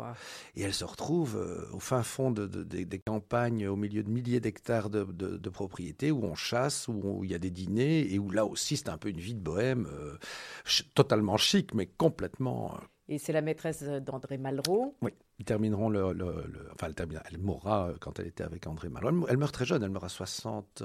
Et 0.55 0.61
elle 0.61 0.73
se 0.73 0.85
retrouve 0.85 1.35
euh, 1.37 1.65
au 1.73 1.79
fin 1.79 2.03
fond 2.03 2.31
de, 2.31 2.47
de- 2.47 2.63
des- 2.63 2.85
des 2.85 2.99
campagnes, 2.99 3.67
au 3.67 3.75
milieu 3.75 4.01
de 4.03 4.09
milliers 4.09 4.39
d'hectares 4.39 4.89
de, 4.89 5.49
propriétés, 5.49 6.11
où 6.11 6.23
on 6.23 6.35
chasse, 6.35 6.87
où 6.87 7.23
il 7.23 7.31
y 7.31 7.35
a 7.35 7.39
des 7.39 7.49
dîners, 7.51 8.13
et 8.13 8.17
où 8.19 8.31
là 8.31 8.45
aussi 8.45 8.77
c'est 8.77 8.89
un 8.89 8.97
peu 8.97 9.09
une 9.09 9.19
vie 9.19 9.33
de 9.35 9.39
bohème, 9.41 9.87
euh, 9.91 10.17
ch- 10.65 10.87
totalement 10.95 11.35
chic, 11.37 11.73
mais 11.73 11.85
complètement. 11.87 12.77
Et 13.09 13.17
c'est 13.17 13.33
la 13.33 13.41
maîtresse 13.41 13.83
d'André 13.83 14.37
Malraux. 14.37 14.95
oui, 15.01 15.11
ils 15.39 15.45
termineront 15.45 15.89
le. 15.89 16.13
le- 16.13 16.45
le- 16.47 16.69
enfin, 16.73 16.87
elle, 16.87 16.95
termine- 16.95 17.21
elle 17.29 17.39
mourra 17.39 17.91
quand 17.99 18.19
elle 18.19 18.27
était 18.27 18.43
avec 18.43 18.67
André 18.67 18.89
Malraux. 18.89 19.25
Elle 19.27 19.37
meurt 19.37 19.53
très 19.53 19.65
jeune, 19.65 19.83
elle 19.83 19.89
meurt 19.89 20.03
à 20.05 20.09
60. 20.09 20.83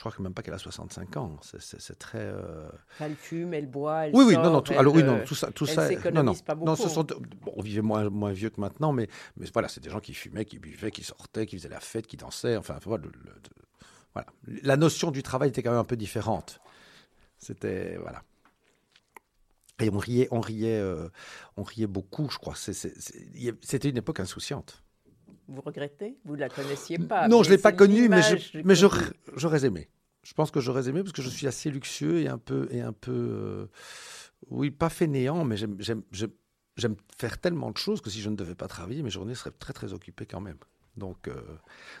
Euh, 0.00 0.02
je 0.02 0.02
crois 0.02 0.12
que 0.12 0.22
même 0.22 0.32
pas 0.32 0.42
qu'elle 0.42 0.54
a 0.54 0.58
65 0.58 1.16
ans. 1.18 1.38
C'est- 1.42 1.98
très. 1.98 2.18
euh, 2.18 2.68
elle 2.98 3.14
fume, 3.16 3.52
elle 3.54 3.66
boit, 3.68 4.06
elle 4.06 4.14
Oui, 4.16 4.24
oui, 4.26 4.34
sort, 4.34 4.44
non, 4.44 4.50
non, 4.52 4.60
tout, 4.62 4.72
elle, 4.72 4.78
alors 4.78 4.94
oui, 4.94 5.02
euh, 5.02 5.06
non, 5.18 5.24
tout 5.24 5.34
ça, 5.34 5.50
tout 5.52 5.66
elle 5.68 5.74
ça, 5.74 5.88
s'économise 5.88 6.14
non, 6.14 6.22
non, 6.32 6.34
pas 6.34 6.54
non, 6.54 6.76
ce 6.76 6.82
beaucoup. 6.84 6.94
sont, 6.94 7.04
bon, 7.42 7.52
on 7.56 7.62
vivait 7.62 7.82
moins, 7.82 8.08
moins 8.08 8.32
vieux 8.32 8.50
que 8.50 8.60
maintenant, 8.60 8.92
mais, 8.92 9.08
mais 9.36 9.46
voilà, 9.52 9.68
c'est 9.68 9.80
des 9.82 9.90
gens 9.90 10.00
qui 10.00 10.14
fumaient, 10.14 10.44
qui 10.46 10.58
buvaient, 10.58 10.90
qui 10.90 11.04
sortaient, 11.04 11.46
qui 11.46 11.56
faisaient 11.58 11.68
la 11.68 11.80
fête, 11.80 12.06
qui 12.06 12.16
dansaient, 12.16 12.56
enfin, 12.56 12.78
voilà, 12.84 13.04
le- 13.04 13.12
le- 13.24 13.32
voilà. 14.14 14.26
La 14.62 14.76
notion 14.76 15.10
du 15.10 15.22
travail 15.22 15.50
était 15.50 15.62
quand 15.62 15.70
même 15.70 15.78
un 15.80 15.84
peu 15.84 15.96
différente. 15.96 16.60
C'était, 17.38 17.96
voilà. 17.98 18.22
Et 19.80 19.88
on 19.90 19.98
riait, 19.98 20.28
on 20.30 20.40
riait, 20.40 20.78
euh, 20.78 21.08
on 21.56 21.62
riait 21.62 21.86
beaucoup, 21.86 22.28
je 22.30 22.36
crois. 22.38 22.54
C'était 22.54 23.88
une 23.88 23.96
époque 23.96 24.20
insouciante. 24.20 24.82
Vous 25.50 25.60
regrettez? 25.60 26.16
Vous 26.24 26.34
ne 26.36 26.40
la 26.40 26.48
connaissiez 26.48 26.98
pas. 26.98 27.28
non, 27.28 27.42
je 27.42 27.50
l'ai 27.50 27.58
pas 27.58 27.72
connue, 27.72 28.08
mais 28.08 28.22
je- 28.22 28.58
mais 28.64 28.74
j'aurais 28.74 29.64
aimé. 29.64 29.88
Je 30.22 30.32
pense 30.34 30.50
que 30.50 30.60
j'aurais 30.60 30.88
aimé 30.88 31.00
parce 31.02 31.12
que 31.12 31.22
je 31.22 31.28
suis 31.28 31.46
assez 31.46 31.70
luxueux 31.70 32.20
et 32.20 32.28
un 32.28 32.38
peu, 32.38 32.68
et 32.70 32.80
un 32.82 32.92
peu, 32.92 33.10
euh, 33.12 33.66
oui, 34.48 34.70
pas 34.70 34.90
fainéant, 34.90 35.44
mais 35.44 35.56
j'aime, 35.56 35.76
j'aime, 35.80 36.02
j'aime, 36.12 36.30
j'aime 36.76 36.94
faire 37.18 37.38
tellement 37.38 37.70
de 37.70 37.78
choses 37.78 38.00
que 38.00 38.10
si 38.10 38.20
je 38.20 38.28
ne 38.30 38.36
devais 38.36 38.54
pas 38.54 38.68
travailler, 38.68 39.02
mes 39.02 39.10
journées 39.10 39.34
seraient 39.34 39.50
très 39.58 39.72
très 39.72 39.92
occupées 39.92 40.26
quand 40.26 40.40
même. 40.40 40.58
Donc, 40.96 41.28
euh, 41.28 41.40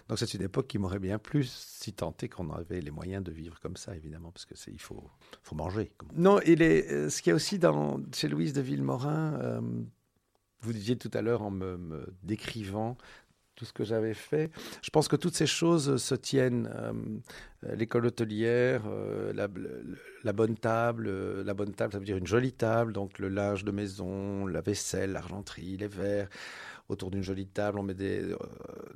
donc 0.08 0.18
c'est 0.18 0.34
une 0.34 0.42
époque 0.42 0.66
qui 0.66 0.78
m'aurait 0.78 0.98
bien 0.98 1.18
plu, 1.18 1.44
si 1.44 1.92
tant 1.92 2.14
est 2.22 2.28
qu'on 2.28 2.50
avait 2.50 2.80
les 2.82 2.90
moyens 2.90 3.24
de 3.24 3.30
vivre 3.32 3.58
comme 3.60 3.76
ça, 3.76 3.96
évidemment, 3.96 4.30
parce 4.32 4.44
que 4.44 4.54
c'est, 4.56 4.70
il 4.72 4.80
faut, 4.80 5.02
faut 5.42 5.54
manger. 5.54 5.90
Non, 6.14 6.40
il 6.44 6.60
est, 6.60 6.90
euh, 6.92 7.08
ce 7.08 7.22
qu'il 7.22 7.30
y 7.30 7.32
a 7.32 7.36
aussi 7.36 7.58
dans, 7.58 8.00
chez 8.14 8.28
Louise 8.28 8.52
de 8.52 8.60
Villemorin, 8.60 9.34
euh, 9.40 9.60
vous 10.62 10.72
disiez 10.74 10.96
tout 10.96 11.10
à 11.14 11.22
l'heure 11.22 11.40
en 11.42 11.50
me, 11.50 11.78
me 11.78 12.12
décrivant 12.22 12.98
tout 13.60 13.66
ce 13.66 13.74
que 13.74 13.84
j'avais 13.84 14.14
fait, 14.14 14.50
je 14.80 14.88
pense 14.88 15.06
que 15.06 15.16
toutes 15.16 15.34
ces 15.34 15.46
choses 15.46 15.98
se 16.02 16.14
tiennent. 16.14 16.70
euh, 16.74 17.74
L'école 17.76 18.06
hôtelière, 18.06 18.84
euh, 18.86 19.34
la, 19.34 20.32
bonne 20.32 20.56
table, 20.56 21.08
euh, 21.08 21.44
la 21.44 21.52
bonne 21.52 21.74
table, 21.74 21.92
ça 21.92 21.98
veut 21.98 22.06
dire 22.06 22.16
une 22.16 22.26
jolie 22.26 22.54
table, 22.54 22.94
donc 22.94 23.18
le 23.18 23.28
linge 23.28 23.62
de 23.64 23.70
maison, 23.70 24.46
la 24.46 24.62
vaisselle, 24.62 25.12
l'argenterie, 25.12 25.76
les 25.76 25.88
verres. 25.88 26.30
Autour 26.88 27.10
d'une 27.10 27.22
jolie 27.22 27.46
table, 27.46 27.78
on 27.78 27.82
met 27.82 27.92
des, 27.94 28.34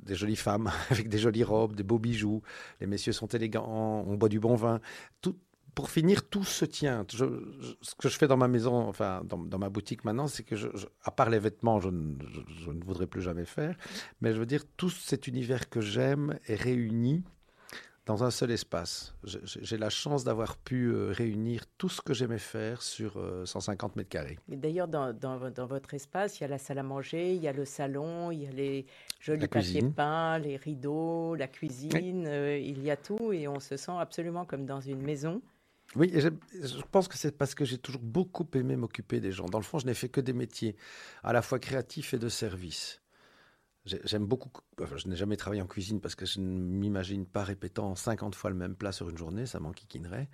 des 0.01 0.15
jolies 0.15 0.35
femmes 0.35 0.71
avec 0.89 1.09
des 1.09 1.19
jolies 1.19 1.43
robes, 1.43 1.75
des 1.75 1.83
beaux 1.83 1.99
bijoux. 1.99 2.41
Les 2.81 2.87
messieurs 2.87 3.13
sont 3.13 3.27
élégants, 3.27 4.03
on 4.07 4.15
boit 4.15 4.29
du 4.29 4.39
bon 4.39 4.55
vin. 4.55 4.81
Tout, 5.21 5.37
pour 5.75 5.89
finir, 5.89 6.27
tout 6.27 6.43
se 6.45 6.65
tient. 6.65 7.05
Je- 7.13 7.25
je- 7.59 7.73
ce 7.81 7.93
que 7.95 8.07
je 8.09 8.17
fais 8.17 8.27
dans 8.27 8.37
ma 8.37 8.47
maison, 8.47 8.73
enfin 8.87 9.21
dans, 9.25 9.37
dans 9.37 9.59
ma 9.59 9.69
boutique 9.69 10.05
maintenant, 10.05 10.27
c'est 10.27 10.43
que, 10.43 10.55
je, 10.55 10.67
à 11.03 11.11
part 11.11 11.29
les 11.29 11.39
vêtements, 11.39 11.79
je, 11.79 11.89
ne- 11.89 12.83
voudrais 12.85 13.07
plus 13.07 13.21
jamais 13.21 13.45
faire. 13.45 13.75
Mais 14.21 14.33
je 14.33 14.39
veux 14.39 14.45
dire, 14.45 14.63
tout 14.77 14.89
cet 14.89 15.27
univers 15.27 15.69
que 15.69 15.81
j'aime 15.81 16.39
est 16.47 16.55
réuni 16.55 17.23
dans 18.05 18.23
un 18.23 18.29
seul 18.29 18.51
espace. 18.51 19.15
J'ai 19.23 19.77
la 19.77 19.89
chance 19.89 20.23
d'avoir 20.23 20.57
pu 20.57 20.89
euh, 20.93 21.11
réunir 21.11 21.63
tout 21.79 21.89
ce 21.89 22.01
que 22.01 22.13
j'aimais 22.13 22.37
faire 22.37 22.83
sur 22.83 23.17
euh, 23.17 23.47
150 23.47 23.95
mètres 23.95 24.09
carrés. 24.09 24.37
D'ailleurs, 24.47 24.87
dans, 24.87 25.11
dans- 25.11 25.49
dans 25.49 25.65
votre 25.65 25.93
espace, 25.95 26.39
il 26.39 26.43
y 26.43 26.45
a 26.45 26.47
la 26.49 26.59
salle 26.59 26.77
à 26.77 26.83
manger, 26.83 27.33
il 27.33 27.41
y 27.41 27.47
a 27.47 27.51
le 27.53 27.65
salon, 27.65 28.29
il 28.29 28.43
y 28.43 28.47
a 28.47 28.51
les 28.51 28.85
jolis 29.19 29.47
papiers 29.47 29.81
peints, 29.91 30.37
les 30.37 30.55
rideaux, 30.55 31.33
la 31.33 31.47
cuisine, 31.47 32.25
euh, 32.27 32.59
il 32.59 32.83
y 32.83 32.91
a 32.91 32.95
tout 32.95 33.33
et 33.33 33.47
on 33.47 33.59
se 33.59 33.75
sent 33.75 33.93
absolument 33.99 34.45
comme 34.45 34.67
dans 34.67 34.81
une 34.81 35.01
maison. 35.01 35.41
Oui, 35.95 36.11
je 36.13 36.81
pense 36.91 37.07
que 37.07 37.17
c'est 37.17 37.37
parce 37.37 37.55
que 37.55 37.63
j'ai 37.63 37.77
toujours 37.77 38.01
beaucoup 38.01 38.45
aimé 38.53 38.75
m'occuper 38.75 39.21
des 39.21 39.31
gens. 39.31 39.45
Dans 39.45 39.59
le 39.59 39.63
fond, 39.63 39.79
je 39.79 39.85
n'ai 39.85 39.93
fait 39.93 40.09
que 40.09 40.19
des 40.19 40.33
métiers 40.33 40.75
à 41.23 41.31
la 41.31 41.41
fois 41.41 41.57
créatifs 41.59 42.13
et 42.13 42.19
de 42.19 42.27
service. 42.27 43.01
J'ai- 43.85 44.01
J'aime 44.03 44.25
beaucoup. 44.25 44.49
enfin, 44.81 44.97
je 44.97 45.07
n'ai 45.07 45.15
jamais 45.15 45.37
travaillé 45.37 45.61
en 45.61 45.67
cuisine 45.67 46.01
parce 46.01 46.15
que 46.15 46.25
je 46.25 46.39
ne 46.39 46.45
m'imagine 46.47 47.25
pas 47.25 47.43
répétant 47.43 47.95
50 47.95 48.33
fois 48.35 48.49
le 48.49 48.55
même 48.55 48.75
plat 48.75 48.91
sur 48.91 49.09
une 49.09 49.17
journée, 49.17 49.45
ça 49.45 49.59
m'enquiquinerait. 49.59 50.27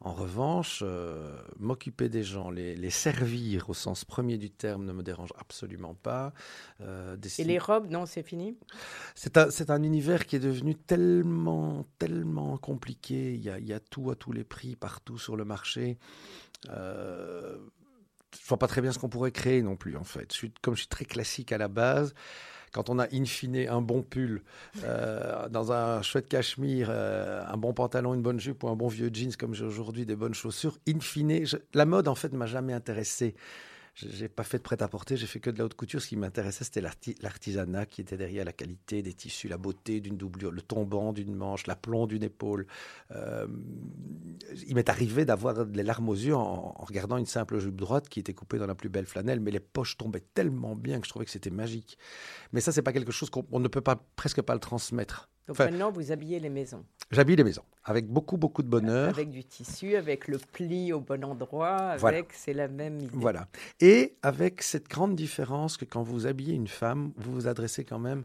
En 0.00 0.12
revanche, 0.12 0.80
euh, 0.84 1.40
m'occuper 1.58 2.08
des 2.10 2.22
gens, 2.22 2.50
les, 2.50 2.76
les 2.76 2.90
servir 2.90 3.70
au 3.70 3.74
sens 3.74 4.04
premier 4.04 4.36
du 4.36 4.50
terme 4.50 4.84
ne 4.84 4.92
me 4.92 5.02
dérange 5.02 5.32
absolument 5.38 5.94
pas. 5.94 6.34
Euh, 6.82 7.16
Et 7.38 7.44
les 7.44 7.58
robes, 7.58 7.90
non, 7.90 8.04
c'est 8.04 8.22
fini? 8.22 8.56
C'est 9.14 9.70
un, 9.70 9.82
univers 9.82 10.26
qui 10.26 10.36
est 10.36 10.40
devenu 10.40 10.74
tellement, 10.74 11.86
tellement 11.98 12.56
compliqué. 12.58 13.34
Il 13.34 13.42
y 13.42 13.50
a, 13.50 13.58
il 13.58 13.66
y 13.66 13.72
a 13.72 13.80
tout 13.80 14.10
à 14.10 14.16
tous 14.16 14.32
les 14.32 14.44
prix, 14.44 14.76
partout 14.76 15.18
sur 15.18 15.36
le 15.36 15.44
marché. 15.44 15.98
Euh, 16.70 17.58
je 18.40 18.46
vois 18.48 18.58
pas 18.58 18.68
très 18.68 18.82
bien 18.82 18.92
ce 18.92 18.98
qu'on 18.98 19.08
pourrait 19.08 19.32
créer 19.32 19.62
non 19.62 19.76
plus, 19.76 19.96
en 19.96 20.04
fait. 20.04 20.32
Je 20.32 20.38
suis, 20.38 20.52
comme 20.62 20.74
je 20.74 20.80
suis 20.80 20.88
très 20.88 21.04
classique 21.04 21.52
à 21.52 21.58
la 21.58 21.68
base, 21.68 22.14
quand 22.72 22.90
on 22.90 22.98
a 22.98 23.06
in 23.12 23.24
fine 23.24 23.66
un 23.68 23.80
bon 23.80 24.02
pull, 24.02 24.42
euh, 24.84 25.48
dans 25.48 25.72
un 25.72 26.02
chouette 26.02 26.28
cachemire, 26.28 26.88
euh, 26.90 27.42
un 27.46 27.56
bon 27.56 27.72
pantalon, 27.72 28.14
une 28.14 28.22
bonne 28.22 28.40
jupe 28.40 28.62
ou 28.64 28.68
un 28.68 28.76
bon 28.76 28.88
vieux 28.88 29.10
jeans 29.12 29.34
comme 29.36 29.54
j'ai 29.54 29.64
aujourd'hui, 29.64 30.06
des 30.06 30.16
bonnes 30.16 30.34
chaussures, 30.34 30.78
in 30.88 31.00
fine, 31.00 31.44
la 31.74 31.84
mode, 31.84 32.08
en 32.08 32.14
fait, 32.14 32.32
ne 32.32 32.38
m'a 32.38 32.46
jamais 32.46 32.72
intéressé. 32.72 33.34
J'ai 34.00 34.28
pas 34.28 34.44
fait 34.44 34.58
de 34.58 34.62
prêt-à-porter, 34.62 35.16
j'ai 35.16 35.26
fait 35.26 35.40
que 35.40 35.50
de 35.50 35.58
la 35.58 35.64
haute 35.64 35.74
couture. 35.74 36.00
Ce 36.00 36.06
qui 36.06 36.16
m'intéressait, 36.16 36.62
c'était 36.62 36.80
l'arti- 36.80 37.16
l'artisanat 37.20 37.84
qui 37.84 38.00
était 38.00 38.16
derrière 38.16 38.44
la 38.44 38.52
qualité 38.52 39.02
des 39.02 39.12
tissus, 39.12 39.48
la 39.48 39.58
beauté 39.58 40.00
d'une 40.00 40.16
doublure, 40.16 40.52
le 40.52 40.62
tombant 40.62 41.12
d'une 41.12 41.34
manche, 41.34 41.66
l'aplomb 41.66 42.06
d'une 42.06 42.22
épaule. 42.22 42.66
Euh, 43.10 43.48
il 44.68 44.74
m'est 44.76 44.88
arrivé 44.88 45.24
d'avoir 45.24 45.64
les 45.64 45.82
larmes 45.82 46.08
aux 46.08 46.14
yeux 46.14 46.36
en, 46.36 46.76
en 46.78 46.84
regardant 46.84 47.16
une 47.16 47.26
simple 47.26 47.58
jupe 47.58 47.74
droite 47.76 48.08
qui 48.08 48.20
était 48.20 48.34
coupée 48.34 48.58
dans 48.58 48.66
la 48.68 48.76
plus 48.76 48.88
belle 48.88 49.06
flanelle, 49.06 49.40
mais 49.40 49.50
les 49.50 49.60
poches 49.60 49.96
tombaient 49.96 50.24
tellement 50.32 50.76
bien 50.76 51.00
que 51.00 51.06
je 51.06 51.10
trouvais 51.10 51.24
que 51.24 51.30
c'était 51.32 51.50
magique. 51.50 51.98
Mais 52.52 52.60
ça, 52.60 52.70
c'est 52.70 52.82
pas 52.82 52.92
quelque 52.92 53.12
chose 53.12 53.30
qu'on 53.30 53.46
on 53.50 53.58
ne 53.58 53.68
peut 53.68 53.80
pas 53.80 53.96
presque 54.14 54.42
pas 54.42 54.54
le 54.54 54.60
transmettre. 54.60 55.28
Donc 55.48 55.56
Enfin, 55.58 55.70
maintenant, 55.70 55.90
vous 55.90 56.12
habillez 56.12 56.38
les 56.40 56.50
maisons 56.50 56.84
J'habille 57.10 57.36
les 57.36 57.44
maisons 57.44 57.64
avec 57.84 58.06
beaucoup 58.06 58.36
beaucoup 58.36 58.62
de 58.62 58.68
bonheur. 58.68 59.08
avec 59.08 59.30
du 59.30 59.42
tissu, 59.44 59.96
avec 59.96 60.28
le 60.28 60.36
pli 60.38 60.92
au 60.92 61.00
bon 61.00 61.24
endroit, 61.24 61.74
avec 61.76 62.00
Voilà. 62.00 62.22
c'est 62.32 62.52
la 62.52 62.68
même 62.68 62.98
idée. 63.00 63.10
Voilà. 63.14 63.48
Et 63.80 64.16
avec 64.22 64.62
cette 64.62 64.88
grande 64.88 65.16
différence 65.16 65.78
que 65.78 65.86
quand 65.86 66.02
vous 66.02 66.26
habillez 66.26 66.54
une 66.54 66.68
femme, 66.68 67.12
vous 67.16 67.32
vous 67.32 67.48
adressez 67.48 67.84
quand 67.84 67.98
même 67.98 68.24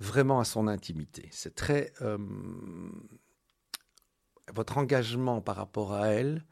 vraiment 0.00 0.40
à 0.40 0.44
son 0.44 0.66
intimité. 0.66 1.28
C'est 1.30 1.54
très... 1.54 1.92
euh, 2.02 2.18
votre 4.52 4.78
engagement 4.78 5.40
par 5.40 5.56
rapport 5.56 5.92
à 5.94 6.08
elle, 6.08 6.44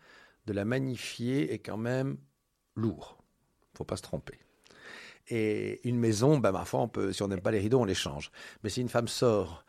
de 0.46 0.52
la 0.52 0.64
magnifier, 0.64 1.52
est 1.52 1.58
quand 1.58 1.76
même 1.76 2.16
lourd. 2.76 3.18
faut 3.76 3.84
pas 3.84 3.96
se 3.96 4.02
tromper. 4.02 4.38
Et 5.28 5.86
une 5.88 5.98
maison, 5.98 6.38
ben, 6.38 6.52
ma 6.52 6.64
foi, 6.64 6.80
on 6.80 6.88
peut, 6.88 7.12
si 7.12 7.22
on 7.22 7.28
n'aime 7.28 7.40
pas 7.40 7.50
les 7.50 7.60
rideaux, 7.60 7.80
on 7.80 7.84
les 7.84 7.94
change. 7.94 8.30
Mais 8.62 8.68
si 8.70 8.80
une 8.80 8.88
femme 8.88 9.08
sort 9.08 9.64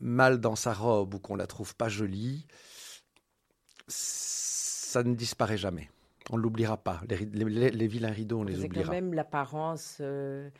mal 0.00 0.38
dans 0.38 0.56
sa 0.56 0.72
robe 0.72 1.14
ou 1.14 1.18
qu'on 1.18 1.36
la 1.36 1.46
trouve 1.46 1.74
pas 1.76 1.88
jolie, 1.88 2.46
ça 3.86 5.02
ne 5.02 5.14
disparaît 5.14 5.56
jamais. 5.58 5.90
On 6.30 6.36
ne 6.36 6.42
l'oubliera 6.42 6.76
pas. 6.76 7.00
Les, 7.08 7.16
ri- 7.16 7.30
les- 7.32 7.70
les 7.70 7.86
vilains 7.86 8.10
rideaux, 8.10 8.40
on 8.40 8.44
les 8.44 8.54
C'est 8.54 8.60
quand 8.62 8.66
oubliera. 8.66 8.90
même 8.90 9.14
l'apparence, 9.14 9.96
euh, 10.00 10.50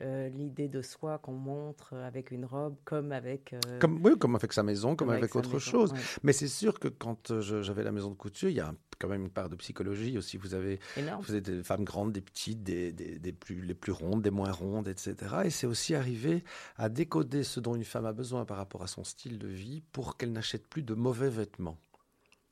euh, 0.00 0.28
l'idée 0.28 0.68
de 0.68 0.82
soi 0.82 1.18
qu'on 1.18 1.32
montre 1.32 1.94
avec 1.94 2.30
une 2.30 2.44
robe, 2.44 2.76
comme 2.84 3.10
avec, 3.12 3.52
euh, 3.54 3.78
Comme, 3.80 4.00
oui, 4.04 4.16
comme 4.18 4.36
avec 4.36 4.52
sa 4.52 4.62
maison, 4.62 4.94
comme, 4.94 5.10
avec, 5.10 5.34
autre 5.34 5.48
maison, 5.54 5.58
chose. 5.58 5.92
ouais. 5.92 5.98
Mais 6.22 6.32
c'est 6.32 6.48
sûr 6.48 6.78
que 6.78 6.86
quand 6.88 7.40
j'avais 7.40 7.82
la 7.82 7.92
maison 7.92 8.10
de 8.10 8.14
couture, 8.14 8.48
il 8.50 8.56
y 8.56 8.60
a 8.60 8.68
un- 8.68 8.76
quand 8.98 9.08
même 9.08 9.22
une 9.22 9.30
part 9.30 9.48
de 9.48 9.56
psychologie 9.56 10.16
aussi. 10.18 10.36
Vous 10.36 10.54
avez, 10.54 10.78
Énorme. 10.96 11.22
vous 11.22 11.30
avez 11.32 11.40
des 11.40 11.62
femmes 11.62 11.84
grandes, 11.84 12.12
des 12.12 12.20
petites, 12.20 12.62
des, 12.62 12.92
des- 12.92 13.18
des 13.18 13.32
plus, 13.32 13.60
les 13.62 13.74
plus 13.74 13.92
rondes, 13.92 14.22
des 14.22 14.30
moins 14.30 14.52
rondes, 14.52 14.88
etc. 14.88 15.14
Et 15.44 15.50
c'est 15.50 15.66
aussi 15.66 15.94
arriver 15.94 16.44
à 16.76 16.88
décoder 16.88 17.42
ce 17.42 17.60
dont 17.60 17.74
une 17.74 17.84
femme 17.84 18.06
a 18.06 18.12
besoin 18.12 18.44
par 18.44 18.56
rapport 18.56 18.82
à 18.82 18.86
son 18.86 19.04
style 19.04 19.38
de 19.38 19.48
vie 19.48 19.82
pour 19.92 20.16
qu'elle 20.16 20.32
n'achète 20.32 20.66
plus 20.66 20.82
de 20.82 20.94
mauvais 20.94 21.30
vêtements. 21.30 21.78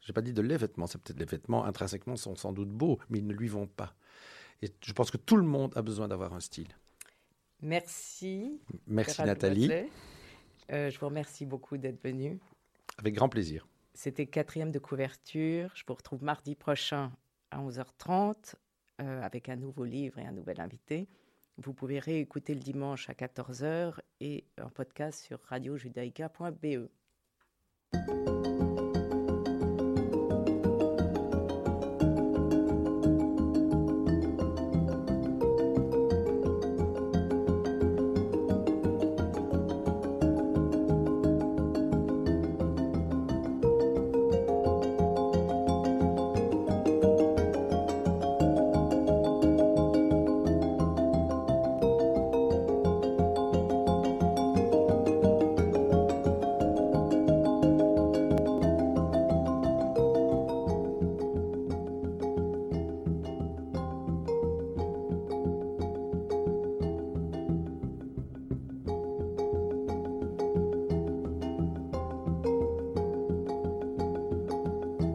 J'ai 0.00 0.12
pas 0.12 0.20
dit 0.22 0.32
de 0.34 0.42
les 0.42 0.56
vêtements, 0.58 0.86
c'est 0.86 1.00
peut-être 1.00 1.18
les 1.18 1.24
vêtements 1.24 1.64
intrinsèquement 1.64 2.16
sont 2.16 2.36
sans 2.36 2.52
doute 2.52 2.68
beaux, 2.68 2.98
mais 3.08 3.18
ils 3.20 3.26
ne 3.26 3.32
lui 3.32 3.48
vont 3.48 3.66
pas. 3.66 3.94
Et 4.60 4.68
je 4.84 4.92
pense 4.92 5.10
que 5.10 5.16
tout 5.16 5.36
le 5.36 5.42
monde 5.44 5.72
a 5.76 5.82
besoin 5.82 6.08
d'avoir 6.08 6.34
un 6.34 6.40
style. 6.40 6.68
Merci. 7.62 8.60
Merci 8.86 9.22
Nathalie. 9.22 9.70
Euh, 10.72 10.90
je 10.90 10.98
vous 10.98 11.06
remercie 11.06 11.46
beaucoup 11.46 11.76
d'être 11.78 12.02
venu. 12.02 12.38
avec 12.98 13.14
grand 13.14 13.28
plaisir. 13.28 13.66
C'était 13.94 14.26
quatrième 14.26 14.72
de 14.72 14.78
couverture. 14.78 15.70
Je 15.74 15.84
vous 15.86 15.94
retrouve 15.94 16.24
mardi 16.24 16.54
prochain 16.56 17.12
à 17.50 17.60
11h30 17.60 18.54
euh, 19.00 19.22
avec 19.22 19.48
un 19.48 19.56
nouveau 19.56 19.84
livre 19.84 20.18
et 20.18 20.26
un 20.26 20.32
nouvel 20.32 20.60
invité. 20.60 21.08
Vous 21.58 21.72
pouvez 21.72 22.00
réécouter 22.00 22.54
le 22.54 22.60
dimanche 22.60 23.08
à 23.08 23.12
14h 23.12 24.00
et 24.20 24.44
en 24.60 24.68
podcast 24.68 25.24
sur 25.24 25.40
radiojudaïka.be. 25.44 26.88